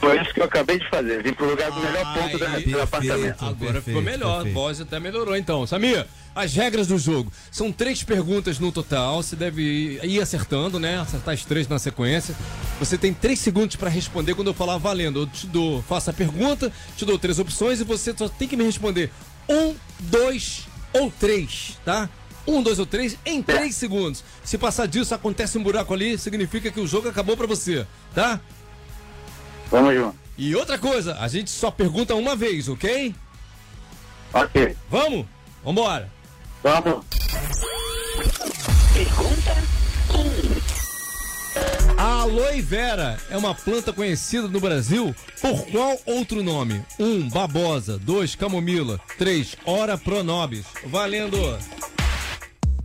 Foi 0.00 0.20
isso 0.20 0.32
que 0.32 0.40
eu 0.40 0.44
acabei 0.44 0.78
de 0.78 0.88
fazer. 0.88 1.22
Vim 1.22 1.32
pro 1.32 1.48
lugar 1.48 1.70
do 1.70 1.80
melhor 1.80 2.14
ponto 2.14 2.38
da, 2.38 2.50
Ai, 2.50 2.62
do 2.62 2.80
apartamento. 2.80 3.42
Agora 3.44 3.56
Perfeito, 3.56 3.82
ficou 3.84 4.02
melhor, 4.02 4.30
a 4.32 4.34
perfeito. 4.36 4.54
voz 4.54 4.80
até 4.80 5.00
melhorou 5.00 5.36
então. 5.36 5.66
Samir, 5.66 6.06
as 6.34 6.54
regras 6.54 6.86
do 6.86 6.98
jogo. 6.98 7.32
São 7.50 7.72
três 7.72 8.02
perguntas 8.02 8.58
no 8.58 8.70
total, 8.70 9.22
você 9.22 9.34
deve 9.34 9.98
ir 10.02 10.20
acertando, 10.20 10.78
né? 10.78 10.98
Acertar 11.00 11.34
as 11.34 11.44
três 11.44 11.66
na 11.66 11.78
sequência. 11.78 12.34
Você 12.78 12.96
tem 12.98 13.12
três 13.12 13.38
segundos 13.40 13.76
pra 13.76 13.88
responder 13.88 14.34
quando 14.34 14.48
eu 14.48 14.54
falar 14.54 14.76
valendo. 14.76 15.20
Eu 15.20 15.26
te 15.26 15.46
dou, 15.46 15.82
faço 15.82 16.10
a 16.10 16.12
pergunta, 16.12 16.70
te 16.96 17.04
dou 17.04 17.18
três 17.18 17.38
opções 17.38 17.80
e 17.80 17.84
você 17.84 18.14
só 18.16 18.28
tem 18.28 18.46
que 18.46 18.56
me 18.56 18.64
responder 18.64 19.10
um, 19.48 19.74
dois 19.98 20.66
ou 20.92 21.10
três, 21.10 21.78
tá? 21.84 22.08
Um, 22.46 22.62
dois 22.62 22.78
ou 22.78 22.86
três 22.86 23.16
em 23.26 23.42
três 23.42 23.74
segundos. 23.74 24.22
Se 24.44 24.56
passar 24.56 24.86
disso, 24.86 25.12
acontece 25.14 25.58
um 25.58 25.62
buraco 25.64 25.92
ali, 25.92 26.16
significa 26.16 26.70
que 26.70 26.78
o 26.78 26.86
jogo 26.86 27.08
acabou 27.08 27.36
pra 27.36 27.46
você, 27.46 27.84
tá? 28.14 28.40
Vamos 29.70 29.94
junto. 29.94 30.16
E 30.38 30.54
outra 30.54 30.78
coisa, 30.78 31.16
a 31.18 31.28
gente 31.28 31.50
só 31.50 31.70
pergunta 31.70 32.14
uma 32.14 32.36
vez, 32.36 32.68
ok? 32.68 33.14
Ok. 34.32 34.76
Vamos? 34.90 35.26
Vambora! 35.64 36.10
Vamos. 36.62 37.04
Pergunta 38.92 39.56
1. 40.14 40.76
A 41.98 42.20
aloe 42.20 42.60
vera 42.60 43.18
é 43.30 43.36
uma 43.36 43.54
planta 43.54 43.92
conhecida 43.92 44.46
no 44.46 44.60
Brasil 44.60 45.14
por 45.40 45.66
qual 45.68 45.98
outro 46.04 46.42
nome? 46.42 46.84
1. 46.98 47.04
Um, 47.04 47.28
babosa. 47.30 47.98
2. 47.98 48.34
Camomila. 48.34 49.00
3. 49.16 49.56
Ora 49.64 49.96
pronobis. 49.96 50.66
Valendo! 50.84 51.38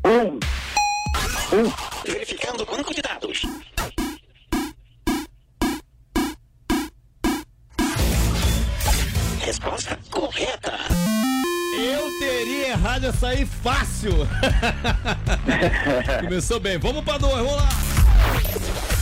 Um. 0.06 0.40
Verificando 2.06 2.64
o 2.64 2.66
banco 2.66 2.94
de 2.94 3.02
dados. 3.02 3.42
Resposta 9.52 10.00
correta. 10.10 10.72
Eu 11.78 12.20
teria 12.20 12.70
errado 12.70 13.08
essa 13.08 13.28
aí 13.28 13.46
fácil! 13.46 14.14
Começou 16.24 16.58
bem. 16.58 16.78
Vamos 16.78 17.04
pra 17.04 17.18
dois, 17.18 17.36
vamos 17.36 17.56
lá! 17.58 17.68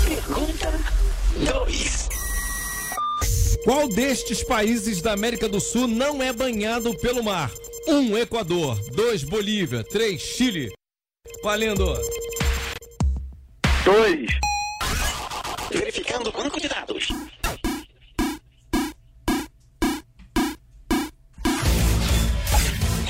Pergunta 0.07 0.73
2. 1.35 2.09
Qual 3.63 3.87
destes 3.89 4.43
países 4.43 5.03
da 5.03 5.13
América 5.13 5.47
do 5.47 5.59
Sul 5.59 5.87
não 5.87 6.19
é 6.23 6.33
banhado 6.33 6.97
pelo 6.97 7.23
mar? 7.23 7.51
1. 7.87 7.93
Um, 7.93 8.17
Equador. 8.17 8.75
2. 8.89 9.25
Bolívia. 9.25 9.83
3. 9.83 10.19
Chile. 10.19 10.71
Valendo. 11.43 11.95
Dois. 13.85 14.31
Verificando 15.71 16.29
o 16.29 16.31
banco 16.31 16.59
de 16.59 16.67
dados. 16.67 17.09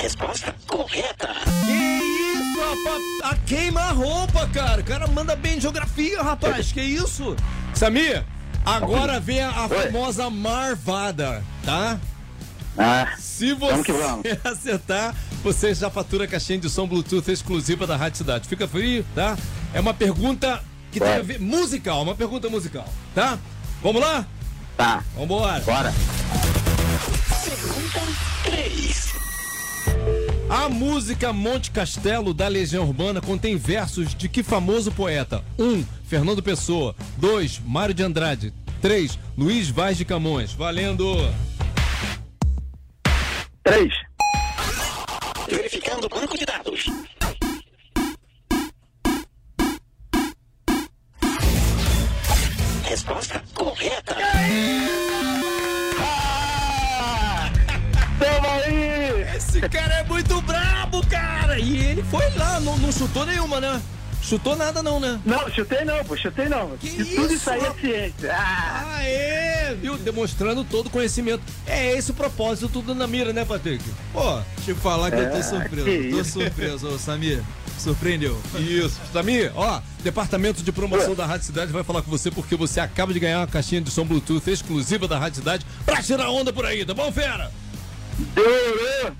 Resposta 0.01 0.55
correta. 0.67 1.27
Que 1.65 1.71
isso, 1.71 2.59
rapaz? 2.59 3.03
A 3.23 3.35
queima-roupa, 3.45 4.47
cara. 4.47 4.81
O 4.81 4.83
cara 4.83 5.07
manda 5.07 5.35
bem 5.35 5.57
em 5.57 5.61
geografia, 5.61 6.21
rapaz. 6.23 6.71
Que 6.71 6.81
isso? 6.81 7.35
Samir, 7.73 8.23
agora 8.65 9.19
vem 9.19 9.41
a, 9.41 9.67
Oi. 9.67 9.83
famosa 9.83 10.29
marvada, 10.29 11.43
tá? 11.65 11.99
Ah, 12.77 13.13
Se 13.17 13.53
você 13.53 13.71
Vamos 13.71 13.85
que 13.85 13.91
vamos. 13.91 14.25
acertar, 14.45 15.13
você 15.43 15.73
já 15.73 15.89
fatura 15.89 16.23
a 16.23 16.27
caixinha 16.27 16.59
de 16.59 16.69
som 16.69 16.87
Bluetooth 16.87 17.29
exclusiva 17.29 17.85
da 17.85 17.97
Rádio 17.97 18.19
Cidade. 18.19 18.47
Fica 18.47 18.67
frio, 18.67 19.05
tá? 19.13 19.37
É 19.73 19.81
uma 19.81 19.93
pergunta 19.93 20.63
que 20.91 20.99
tem 20.99 21.13
a 21.15 21.21
ver 21.21 21.39
musical, 21.41 22.01
uma 22.03 22.15
pergunta 22.15 22.49
musical, 22.49 22.87
tá? 23.13 23.37
Vamos 23.83 24.01
lá? 24.01 24.25
tá. 24.77 25.03
Vambora. 25.15 25.59
Bora. 25.59 25.93
Pergunta 27.43 28.01
3. 28.45 28.98
A 30.49 30.67
música 30.67 31.31
Monte 31.31 31.69
Castelo 31.69 32.33
da 32.33 32.47
Legião 32.47 32.83
Urbana 32.83 33.21
contém 33.21 33.55
versos 33.55 34.15
de 34.15 34.27
que 34.27 34.41
famoso 34.41 34.91
poeta? 34.91 35.43
1. 35.59 35.63
Um, 35.63 35.85
Fernando 36.05 36.41
Pessoa. 36.41 36.95
2. 37.17 37.59
Mário 37.59 37.93
de 37.93 38.01
Andrade. 38.01 38.51
3. 38.81 39.19
Luiz 39.37 39.69
Vaz 39.69 39.95
de 39.95 40.05
Camões. 40.05 40.51
Valendo! 40.53 41.05
Três. 43.63 43.93
Verificando 45.47 46.05
o 46.05 46.09
banco 46.09 46.35
de 46.35 46.45
dados. 46.45 46.85
Resposta 52.83 53.43
correta. 53.53 54.15
Toma 58.17 58.51
aí! 58.65 59.35
Esse 59.35 59.61
cara 59.69 59.93
é 59.93 59.98
foi 62.09 62.29
lá, 62.37 62.59
não, 62.59 62.77
não 62.77 62.91
chutou 62.91 63.25
nenhuma, 63.25 63.59
né? 63.61 63.81
Chutou 64.21 64.55
nada 64.55 64.83
não, 64.83 64.99
né? 64.99 65.17
Não, 65.25 65.49
chutei 65.49 65.85
não, 65.85 66.03
pô, 66.03 66.15
chutei 66.17 66.49
não. 66.49 66.75
Que 66.77 66.87
E 66.87 67.05
tudo 67.15 67.25
isso, 67.27 67.35
isso 67.35 67.49
aí 67.49 67.61
é 67.61 67.73
ciência. 67.79 68.35
Ah, 68.35 68.95
Aê! 68.97 69.75
Viu? 69.75 69.97
Demonstrando 69.97 70.63
todo 70.65 70.87
o 70.87 70.89
conhecimento. 70.89 71.41
É 71.65 71.93
esse 71.97 72.11
o 72.11 72.13
propósito 72.13 72.67
tudo 72.67 72.93
na 72.93 73.07
mira, 73.07 73.31
né, 73.31 73.45
Patrick? 73.45 73.83
Pô, 74.11 74.41
Deixa 74.57 74.71
eu 74.71 74.75
falar 74.75 75.09
que 75.09 75.17
eu 75.17 75.31
tô 75.31 75.37
É, 75.37 75.41
surpreso. 75.43 75.85
Tô 75.85 76.21
isso. 76.21 76.31
surpreso, 76.33 76.87
ô 76.89 76.99
Samir. 76.99 77.41
Surpreendeu. 77.77 78.37
Isso. 78.59 78.99
Samir, 79.13 79.53
ó, 79.55 79.79
departamento 80.03 80.61
de 80.63 80.71
promoção 80.73 81.15
da 81.15 81.25
Rádio 81.25 81.45
Cidade 81.45 81.71
vai 81.71 81.83
falar 81.83 82.01
com 82.01 82.11
você 82.11 82.29
porque 82.29 82.57
você 82.57 82.81
acaba 82.81 83.13
de 83.13 83.21
ganhar 83.21 83.39
uma 83.39 83.47
caixinha 83.47 83.79
de 83.79 83.89
som 83.89 84.03
Bluetooth 84.05 84.49
exclusiva 84.51 85.07
da 85.07 85.17
Rádio 85.17 85.37
Cidade 85.39 85.65
pra 85.85 86.03
tirar 86.03 86.29
onda 86.29 86.51
por 86.51 86.65
aí, 86.65 86.83
tá 86.85 86.93
bom, 86.93 87.09
fera? 87.09 87.49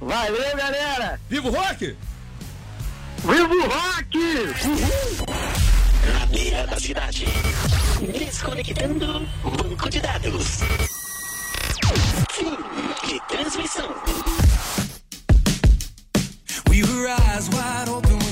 Valeu, 0.01 0.57
galera! 0.57 1.19
Viva 1.29 1.47
o 1.47 1.51
rock! 1.51 1.95
Viva 3.23 3.53
o 3.53 3.61
rock! 3.67 4.17
Na 6.13 6.25
beira 6.27 6.65
da 6.67 6.79
cidade. 6.79 7.25
Desconectando 8.17 9.27
banco 9.43 9.89
de 9.89 9.99
dados. 9.99 10.59
Fim 12.31 12.57
de 13.07 13.19
transmissão. 13.27 13.93
We 16.69 16.83
were 16.83 17.07
eyes 17.07 17.49
wide 17.49 17.89
open 17.89 18.28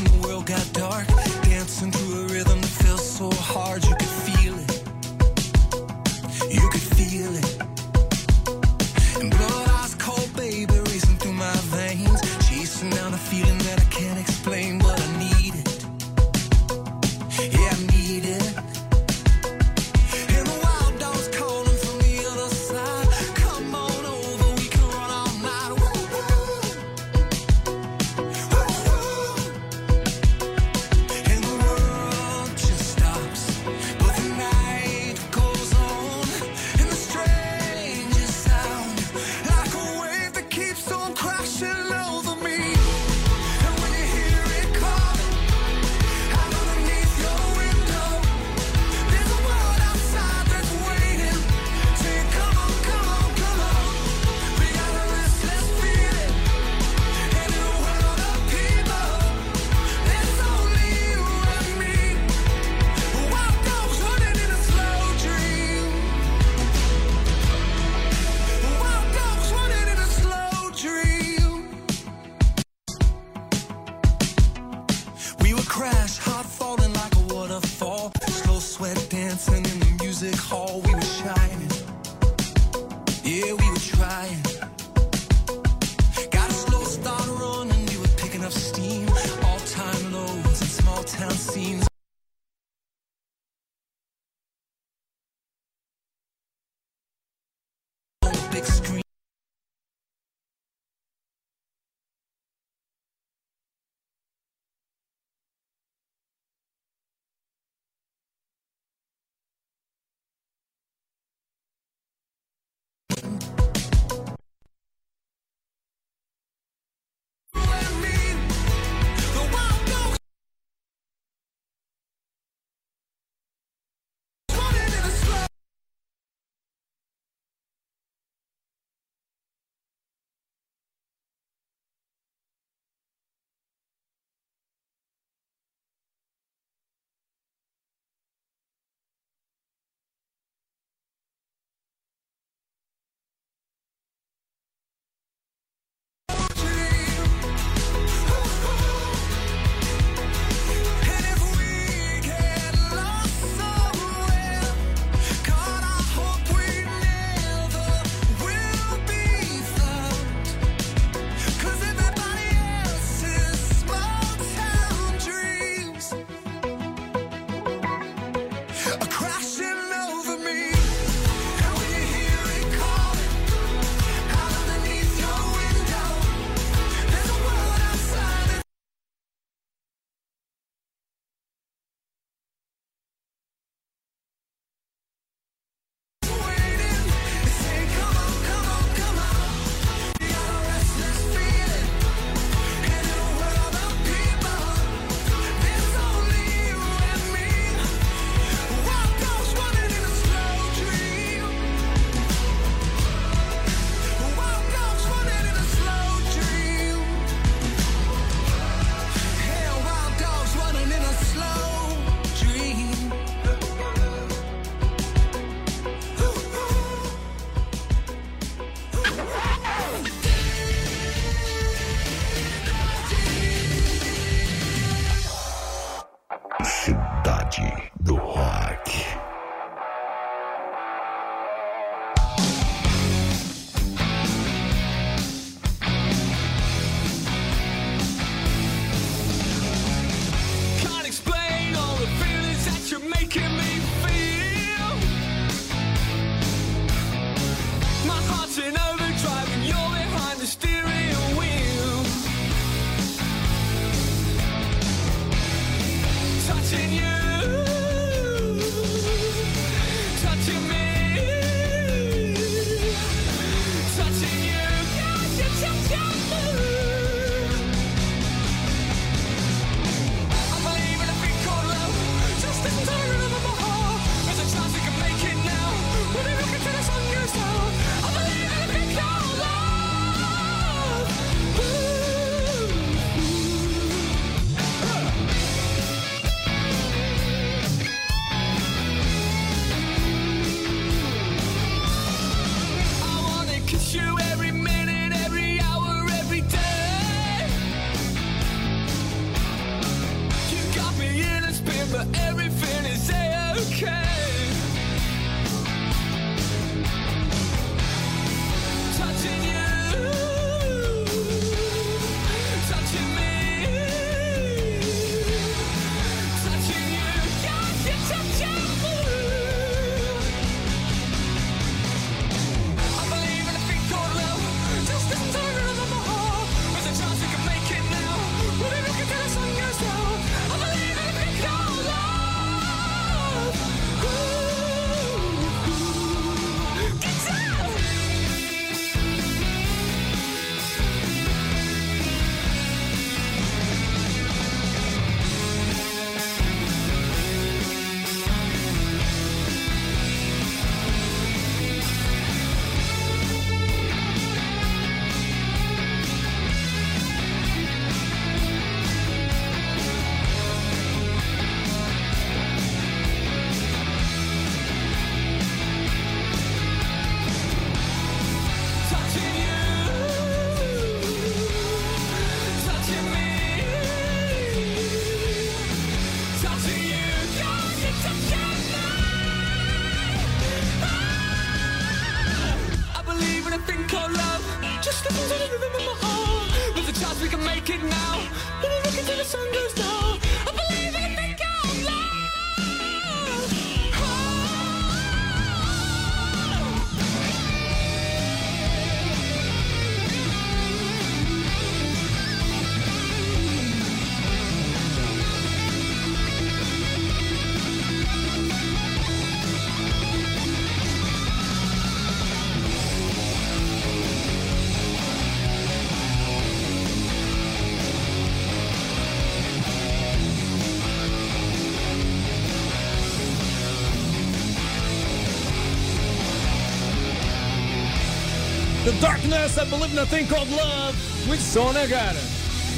Darkness, 429.01 429.57
I 429.57 429.65
Believe 429.65 429.93
in 429.93 429.99
a 429.99 430.05
Thing 430.05 430.25
Called 430.25 430.49
Love. 430.51 430.97
Muito 431.27 431.43
som, 431.43 431.71
né, 431.71 431.87
cara? 431.87 432.17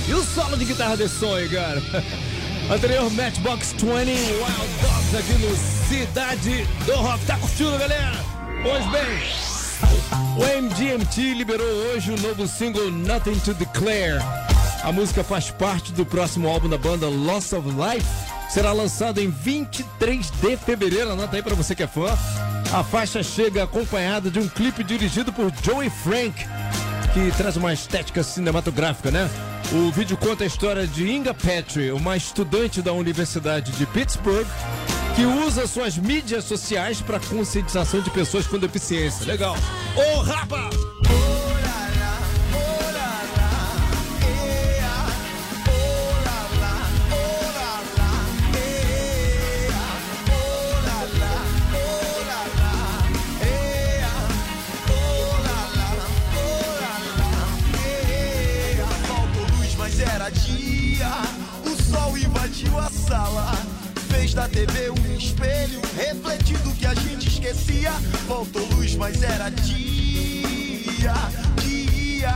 E 0.08 0.14
o 0.14 0.24
solo 0.24 0.58
de 0.58 0.66
guitarra 0.66 0.98
desse 0.98 1.20
som 1.20 1.36
aí, 1.36 1.48
cara? 1.48 1.82
Anterior, 2.70 3.10
Matchbox 3.12 3.74
20, 3.74 3.86
Wild 3.86 4.10
Dogs 4.82 5.18
aqui 5.18 5.34
no 5.40 5.56
Cidade 5.88 6.68
do 6.86 6.96
Rock. 6.96 7.26
Tá 7.26 7.38
curtindo, 7.38 7.78
galera? 7.78 8.12
Pois 8.62 8.86
bem, 8.92 9.60
o 10.38 10.62
MGMT 10.62 11.34
liberou 11.34 11.68
hoje 11.68 12.12
o 12.12 12.20
novo 12.20 12.48
single 12.48 12.92
Nothing 12.92 13.40
to 13.40 13.54
Declare. 13.54 14.20
A 14.84 14.92
música 14.92 15.24
faz 15.24 15.50
parte 15.50 15.92
do 15.94 16.06
próximo 16.06 16.48
álbum 16.48 16.68
da 16.68 16.78
banda 16.78 17.08
Loss 17.08 17.54
of 17.54 17.68
Life. 17.70 18.08
Será 18.50 18.72
lançado 18.72 19.20
em 19.20 19.30
23 19.30 20.32
de 20.32 20.58
fevereiro. 20.58 21.12
Anota 21.12 21.36
aí 21.36 21.44
pra 21.44 21.56
você 21.56 21.76
que 21.76 21.84
é 21.84 21.88
fã. 21.88 22.18
A 22.72 22.84
faixa 22.84 23.24
chega 23.24 23.64
acompanhada 23.64 24.30
de 24.30 24.38
um 24.38 24.48
clipe 24.48 24.84
dirigido 24.84 25.34
por 25.34 25.52
Joey 25.64 25.90
Frank, 25.90 26.46
que 27.14 27.32
traz 27.36 27.58
uma 27.58 27.74
estética 27.74 28.22
cinematográfica, 28.22 29.10
né? 29.10 29.28
O 29.72 29.92
vídeo 29.92 30.16
conta 30.16 30.44
a 30.44 30.48
história 30.48 30.86
de 30.86 31.10
Inga 31.10 31.34
Petrie, 31.34 31.92
uma 31.92 32.16
estudante 32.16 32.80
da 32.80 32.94
Universidade 32.94 33.72
de 33.72 33.88
Pittsburgh, 33.88 34.48
que 35.16 35.26
usa 35.26 35.66
suas 35.66 35.98
mídias 35.98 36.44
sociais 36.44 37.02
para 37.02 37.20
conscientização 37.20 38.02
de 38.02 38.12
pessoas 38.12 38.46
com 38.46 38.60
deficiência. 38.60 39.26
Legal. 39.26 39.58
Ô, 39.96 40.22
rapa! 40.22 40.70
Invadiu 62.80 62.82
a 62.82 62.90
sala. 62.90 63.52
Fez 64.10 64.34
da 64.34 64.48
TV 64.48 64.90
um 64.90 65.18
espelho, 65.18 65.82
refletindo 65.96 66.70
o 66.70 66.76
que 66.76 66.86
a 66.86 66.94
gente 66.94 67.28
esquecia. 67.28 67.92
Faltou 68.28 68.66
luz, 68.76 68.96
mas 68.96 69.22
era 69.22 69.50
dia. 69.50 71.14
Dia. 71.62 72.34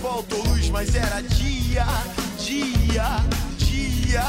Faltou 0.00 0.42
luz, 0.48 0.68
mas 0.70 0.94
era 0.94 1.20
dia. 1.20 1.86
Dia. 2.38 3.24
Dia. 3.58 4.24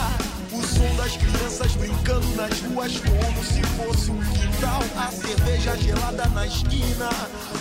O 0.51 0.61
som 0.61 0.95
das 0.95 1.17
crianças 1.17 1.75
brincando 1.75 2.27
nas 2.35 2.59
ruas 2.61 2.93
como 2.99 3.43
se 3.43 3.63
fosse 3.75 4.11
um 4.11 4.19
quintal. 4.19 4.83
A 4.95 5.11
cerveja 5.11 5.75
gelada 5.77 6.25
na 6.29 6.45
esquina, 6.45 7.09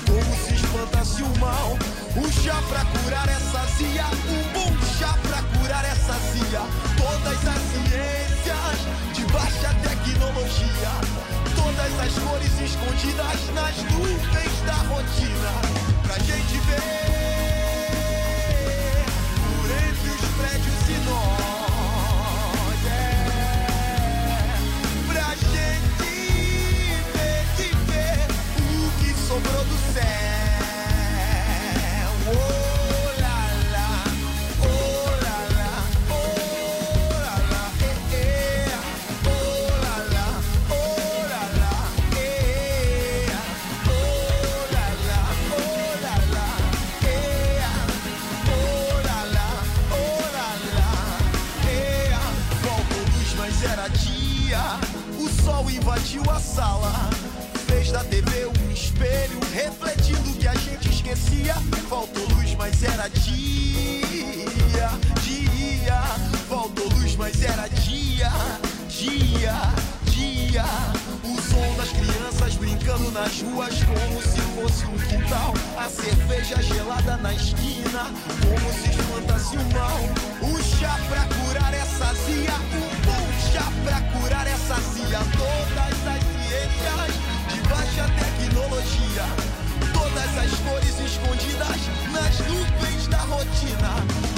como 0.07 0.46
se 0.46 0.55
espantasse 0.55 1.22
o 1.22 1.38
mal. 1.38 1.78
Um 2.16 2.30
chá 2.30 2.62
pra 2.68 2.84
curar 2.84 3.28
essa 3.28 3.64
zia, 3.76 4.05
um 4.28 4.53
bom 4.53 4.86
chá 4.98 5.16
pra 5.22 5.42
curar 5.42 5.51
essa 5.81 6.12
zia. 6.33 6.62
Todas 6.97 7.41
as 7.47 7.62
ciências 7.73 8.79
de 9.14 9.25
baixa 9.33 9.70
tecnologia, 9.83 10.93
todas 11.57 11.93
as 12.01 12.12
cores 12.23 12.61
escondidas 12.61 13.41
nas 13.55 13.77
nuvens 13.93 14.61
da 14.66 14.75
rotina. 14.75 15.55
Pra 16.03 16.18
gente 16.18 16.59
ver 16.66 16.83
por 19.39 19.70
entre 19.70 20.11
os 20.11 20.25
prédios 20.37 20.83
e 20.89 20.99
nós. 21.09 22.81
É, 22.87 23.27
pra 25.12 25.29
gente 25.35 26.11
ver 27.12 27.77
ver 27.87 28.27
o 28.61 28.91
que 29.01 29.11
sobrou 29.27 29.64
do 29.64 29.77
céu. 29.95 30.51
Esquecia. 61.43 61.55
Faltou 61.88 62.24
luz, 62.36 62.55
mas 62.55 62.82
era 62.82 63.09
dia. 63.09 64.88
Dia. 65.22 66.03
Faltou 66.49 66.88
luz, 66.90 67.16
mas 67.16 67.43
era 67.43 67.68
dia. 67.68 68.30
Dia. 68.88 69.55
Dia. 70.07 70.64
O 71.24 71.40
som 71.40 71.76
das 71.76 71.90
crianças 71.90 72.55
brincando 72.57 73.11
nas 73.11 73.40
ruas 73.43 73.74
como 73.84 74.22
se 74.22 74.40
fosse 74.55 74.84
um 74.86 74.99
quintal. 74.99 75.55
A 75.76 75.88
cerveja 75.88 76.62
gelada 76.62 77.16
na 77.18 77.34
esquina, 77.34 78.07
como 78.43 78.72
se 78.72 78.90
espantasse 78.90 79.57
o 79.57 79.72
mal. 79.72 79.99
O 80.43 80.62
chá 80.62 80.99
pra 81.09 81.24
curar 81.24 81.74
essa 81.74 82.14
zia, 82.24 82.55
um 82.74 82.88
bom 83.07 83.26
chá 83.53 83.72
pra 83.84 84.01
curar 84.12 84.47
essa 84.47 84.74
zia. 84.93 85.18
Todas 85.36 86.07
as 86.07 86.22
ciências 86.22 87.12
de 87.53 87.61
baixa 87.68 88.07
tecnologia, 88.18 89.24
todas 90.33 90.53
as 90.53 90.59
cores 90.61 91.01
escondidas 91.01 91.68
nas 92.12 92.39
nuvens 92.41 93.07
da 93.09 93.18
rotina. 93.18 94.32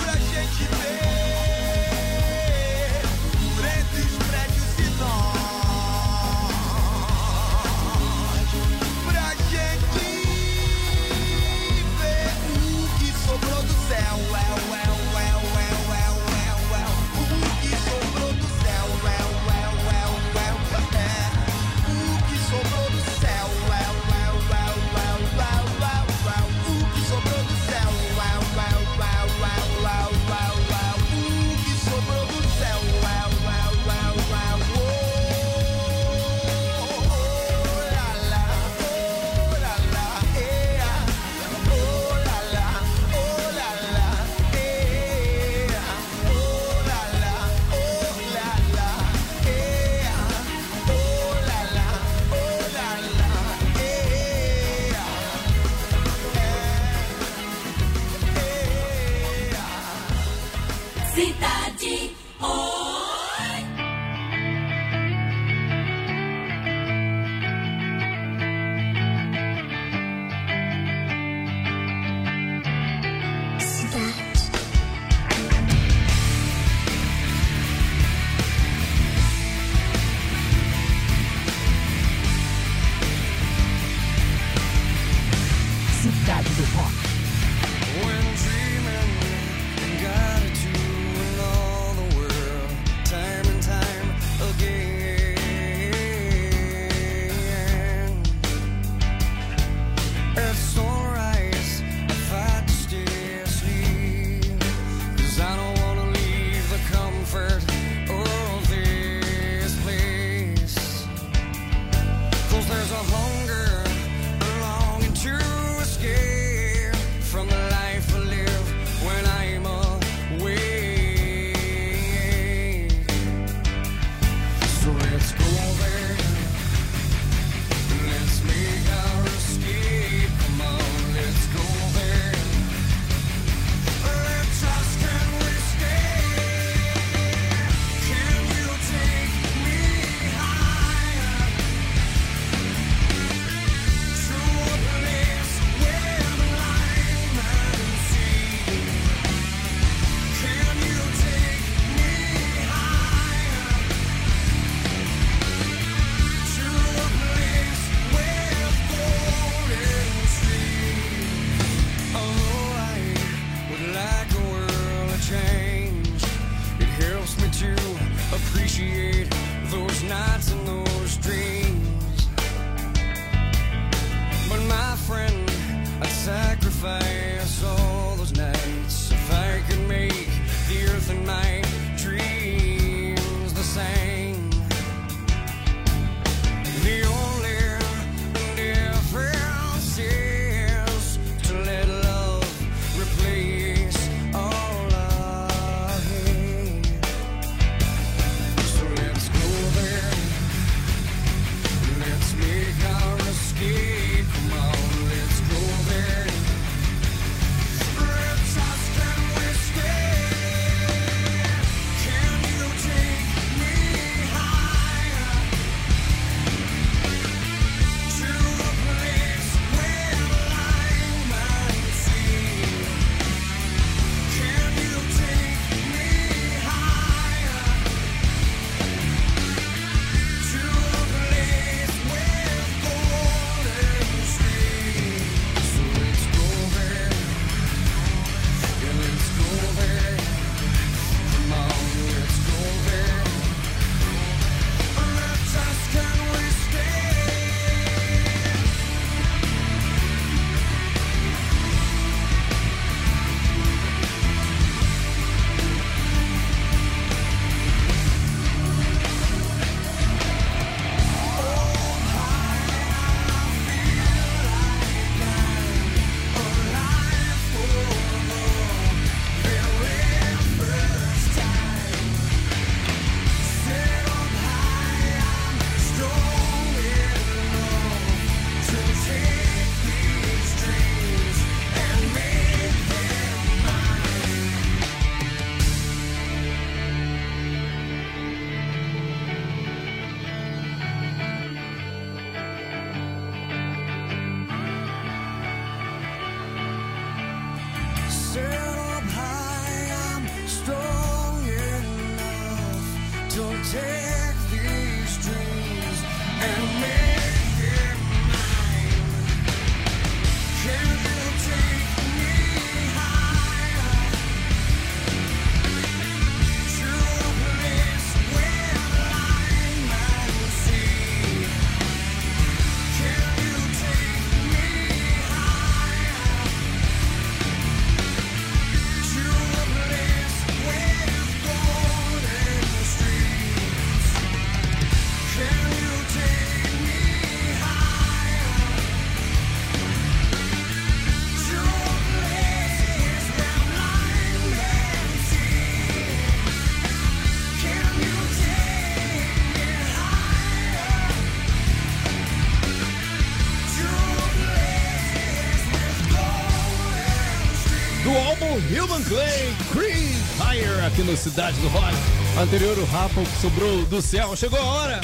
Cidade 361.24 361.58
do 361.58 361.68
Rock. 361.68 361.94
Anterior 362.38 362.76
o 362.76 362.84
Rafa 362.84 363.22
que 363.22 363.40
sobrou 363.40 363.82
do 363.86 364.02
céu. 364.02 364.36
Chegou 364.36 364.58
a 364.58 364.62
hora! 364.62 365.00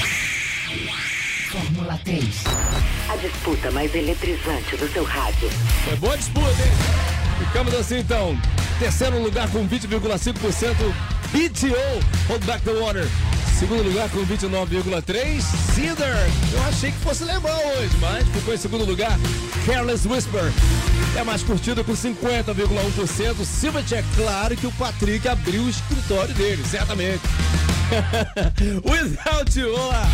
Fórmula 1.49 1.99
3. 2.03 2.23
A 3.09 3.15
disputa 3.15 3.71
mais 3.71 3.95
eletrizante 3.95 4.77
do 4.77 4.87
seu 4.93 5.03
rádio. 5.03 5.49
É 5.91 5.95
boa 5.95 6.15
disputa, 6.15 6.45
hein? 6.47 7.39
Ficamos 7.39 7.73
assim 7.73 7.97
então. 7.97 8.37
Terceiro 8.77 9.19
lugar 9.19 9.49
com 9.49 9.67
20,5%. 9.67 10.75
BTO, 11.31 12.27
Hold 12.27 12.45
Back 12.45 12.63
the 12.65 12.73
Water. 12.73 13.07
Segundo 13.57 13.81
lugar 13.81 14.07
com 14.11 14.23
29,3, 14.23 15.41
Cedar. 15.73 16.29
Eu 16.53 16.63
achei 16.69 16.91
que 16.91 16.97
fosse 16.99 17.23
levar 17.23 17.55
hoje, 17.55 17.97
mas 17.99 18.27
ficou 18.29 18.53
em 18.53 18.57
segundo 18.57 18.85
lugar, 18.85 19.19
Careless 19.65 20.07
Whisper. 20.07 20.51
É 21.15 21.23
mais 21.23 21.43
curtido 21.43 21.83
com 21.83 21.93
50,1%. 21.93 23.45
Silvet 23.45 23.93
é 23.93 24.03
claro 24.15 24.55
que 24.55 24.65
o 24.65 24.71
Patrick 24.71 25.27
abriu 25.27 25.63
o 25.63 25.69
escritório 25.69 26.33
dele, 26.33 26.63
certamente. 26.65 27.21
Without 28.85 29.59
you, 29.59 29.73
olá! 29.73 30.09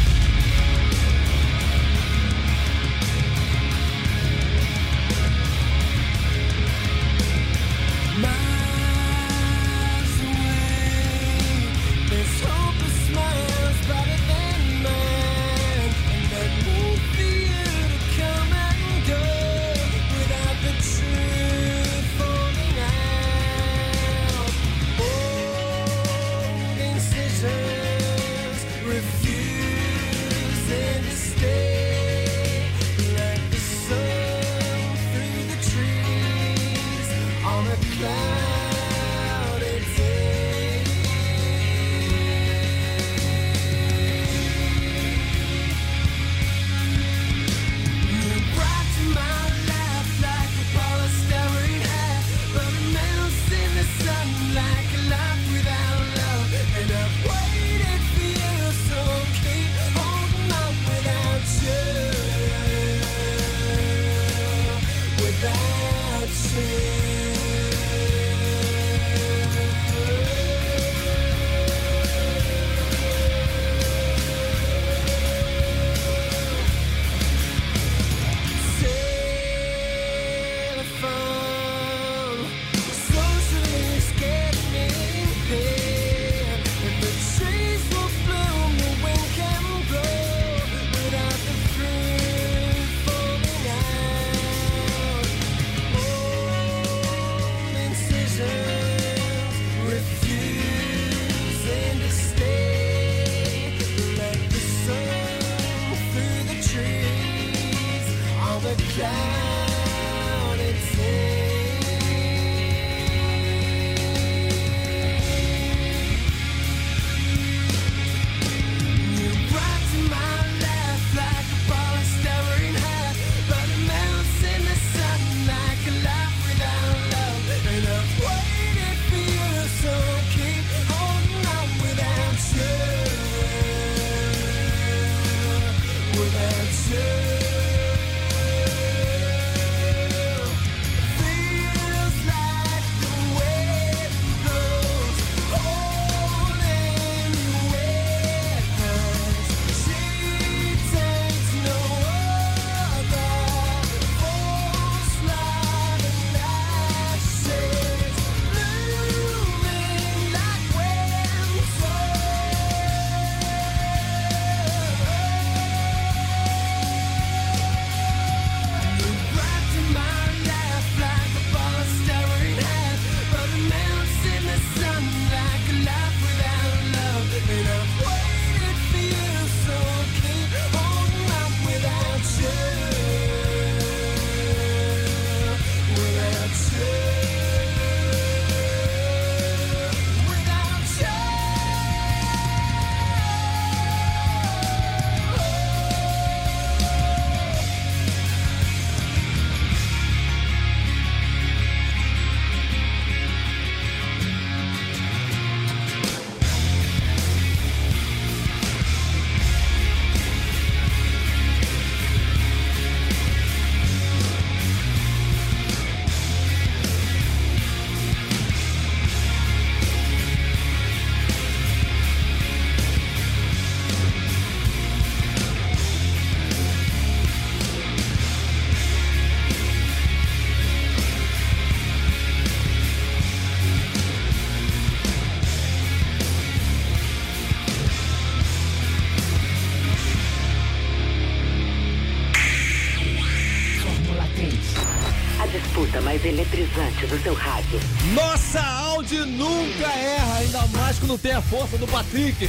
balde 248.97 249.17
nunca 249.25 249.87
erra, 249.87 250.37
ainda 250.37 250.65
mais 250.67 250.97
quando 250.97 251.17
tem 251.19 251.31
a 251.31 251.41
força 251.41 251.77
do 251.77 251.87
Patrick. 251.87 252.47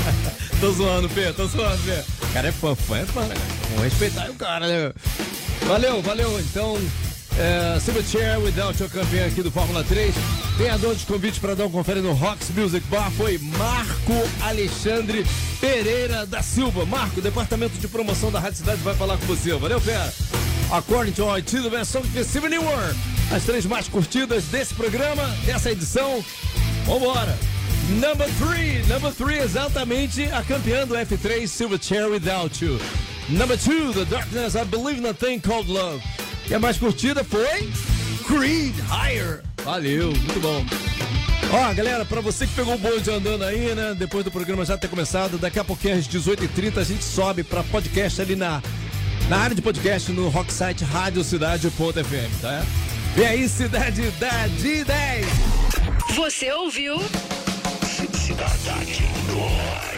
tô 0.58 0.72
zoando, 0.72 1.08
Fê, 1.08 1.32
tô 1.32 1.46
zoando, 1.46 1.76
Fê. 1.78 2.02
O 2.24 2.32
cara 2.32 2.48
é 2.48 2.52
fã, 2.52 2.74
fã 2.74 2.98
é 2.98 3.04
fã, 3.04 3.20
né? 3.22 3.34
Vamos 3.68 3.84
respeitar 3.84 4.30
o 4.30 4.34
cara, 4.34 4.66
né? 4.66 4.92
Valeu, 5.66 6.00
valeu. 6.00 6.40
Então, 6.40 6.78
é, 7.38 7.78
Silver 7.78 8.02
Chair 8.04 8.40
Without 8.40 8.80
Your 8.80 8.90
campeão 8.90 9.26
aqui 9.26 9.42
do 9.42 9.50
Fórmula 9.50 9.84
3. 9.84 10.14
Ganhador 10.56 10.94
de 10.94 11.04
convite 11.04 11.38
para 11.40 11.54
dar 11.54 11.66
um 11.66 11.70
confere 11.70 12.00
no 12.00 12.12
Rocks 12.12 12.48
Music 12.56 12.86
Bar 12.88 13.10
foi 13.10 13.38
Marco 13.38 14.14
Alexandre 14.40 15.26
Pereira 15.60 16.24
da 16.24 16.42
Silva. 16.42 16.86
Marco, 16.86 17.20
o 17.20 17.22
departamento 17.22 17.76
de 17.76 17.86
promoção 17.86 18.30
da 18.32 18.40
Rádio 18.40 18.58
Cidade 18.58 18.80
vai 18.80 18.94
falar 18.94 19.18
com 19.18 19.26
você. 19.26 19.52
Valeu, 19.54 19.80
Pé. 19.80 20.10
According 20.70 21.12
to 21.12 21.28
IT, 21.36 21.60
the 21.60 21.68
best 21.68 21.92
song 21.92 22.02
this 22.14 22.34
evening 22.34 22.60
world 22.60 22.96
as 23.34 23.44
três 23.44 23.64
mais 23.64 23.88
curtidas 23.88 24.44
desse 24.44 24.74
programa, 24.74 25.26
dessa 25.44 25.70
edição. 25.70 26.22
Vambora! 26.84 27.36
Number 27.88 28.28
3, 28.38 28.86
number 28.88 29.12
3, 29.12 29.44
exatamente 29.44 30.24
a 30.24 30.42
campeã 30.42 30.86
do 30.86 30.94
F3 30.94 31.46
Silverchair 31.46 32.08
Without 32.08 32.64
You. 32.64 32.78
Number 33.28 33.56
2, 33.56 33.94
The 33.94 34.04
Darkness, 34.04 34.54
I 34.54 34.64
Believe 34.64 35.00
in 35.00 35.06
a 35.06 35.14
Thing 35.14 35.40
Called 35.40 35.70
Love. 35.70 36.02
E 36.48 36.54
a 36.54 36.60
mais 36.60 36.76
curtida 36.76 37.24
foi 37.24 37.70
Creed 38.26 38.74
Higher. 38.88 39.42
Valeu, 39.64 40.08
muito 40.08 40.40
bom. 40.40 40.64
Ó, 41.50 41.74
galera, 41.74 42.04
para 42.04 42.20
você 42.20 42.46
que 42.46 42.54
pegou 42.54 42.74
o 42.74 42.78
bonde 42.78 43.10
andando 43.10 43.44
aí, 43.44 43.74
né? 43.74 43.94
Depois 43.98 44.24
do 44.24 44.30
programa 44.30 44.64
já 44.64 44.76
ter 44.76 44.88
começado, 44.88 45.38
daqui 45.38 45.58
a 45.58 45.64
pouquinho 45.64 45.96
às 45.96 46.06
18h30 46.06 46.78
a 46.78 46.84
gente 46.84 47.04
sobe 47.04 47.42
para 47.42 47.62
podcast 47.64 48.20
ali 48.20 48.36
na, 48.36 48.62
na 49.28 49.38
área 49.38 49.54
de 49.54 49.62
podcast 49.62 50.10
no 50.12 50.28
Rocksite 50.28 50.84
RádioCidade.fm, 50.84 52.40
tá? 52.40 52.64
Vem 53.14 53.26
aí, 53.26 53.48
Cidade 53.48 54.10
da 54.12 54.48
D10. 54.48 55.26
Você 56.16 56.50
ouviu? 56.52 56.98
Cidade 58.14 59.02
do. 59.26 59.91